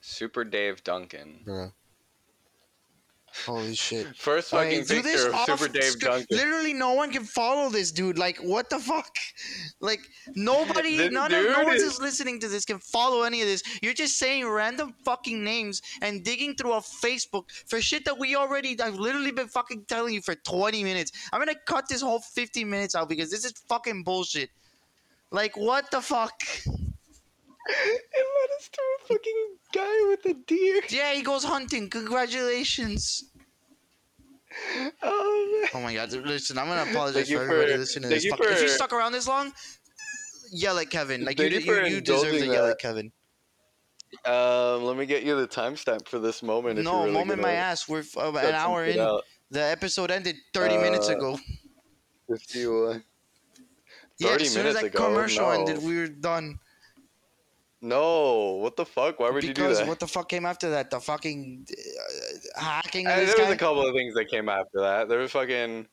[0.00, 1.42] Super Dave Duncan.
[1.44, 1.72] bro.
[3.46, 4.14] Holy shit.
[4.16, 6.04] First Like, fucking this picture of Super Dave script.
[6.04, 6.36] Duncan.
[6.36, 8.18] Literally, no one can follow this dude.
[8.18, 9.16] Like, what the fuck?
[9.82, 10.00] Like,
[10.34, 13.46] nobody, This none of, no one's is- just listening to this can follow any of
[13.48, 13.62] this.
[13.80, 18.36] You're just saying random fucking names and digging through a Facebook for shit that we
[18.36, 18.78] already.
[18.78, 21.12] I've literally been fucking telling you for 20 minutes.
[21.32, 24.50] I'm gonna cut this whole 15 minutes out because this is fucking bullshit.
[25.30, 26.38] Like, what the fuck?
[27.70, 30.82] It led us to a fucking guy with a deer.
[30.88, 31.88] Yeah, he goes hunting.
[31.90, 33.24] Congratulations.
[35.02, 38.24] Oh, Oh my god, listen, I'm gonna apologize Thank for everybody for- listening to this.
[38.24, 39.52] you if you stuck around this long,
[40.50, 41.24] yell at Kevin.
[41.24, 43.12] Like you, you, you you, deserve to yell at Kevin.
[44.24, 46.80] Um, let me get you the timestamp for this moment.
[46.80, 47.88] if no, really moment my ass.
[47.88, 48.98] We're f- uh, an hour in.
[48.98, 49.22] out.
[49.52, 51.38] The episode ended 30 minutes Uh, ago.
[52.28, 52.98] If you, uh,
[54.18, 55.50] Yeah, 30 as soon as minutes that ago, commercial no.
[55.52, 56.58] ended, we were done.
[57.82, 59.20] No, what the fuck?
[59.20, 59.88] Why would you do because that?
[59.88, 60.90] what the fuck came after that?
[60.90, 64.80] The fucking uh, hacking Uh, this there was a couple of things that came after
[64.80, 65.08] that.
[65.08, 65.86] There was fucking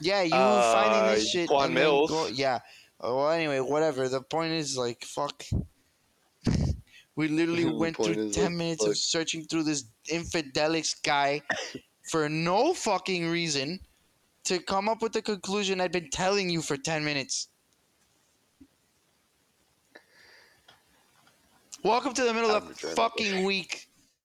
[0.00, 1.48] yeah, you uh, finding this shit.
[1.48, 2.08] Quan Millz.
[2.08, 2.58] Go, yeah.
[3.00, 4.08] Oh, well, anyway, whatever.
[4.08, 5.44] The point is, like, fuck.
[7.16, 8.90] we literally The went through 10 like, minutes fuck.
[8.92, 11.42] of searching through this Infidelix guy
[12.10, 13.78] for no fucking reason
[14.44, 17.48] to come up with the conclusion I've been telling you for 10 minutes.
[21.82, 23.89] Welcome to the middle of I'm the fucking week.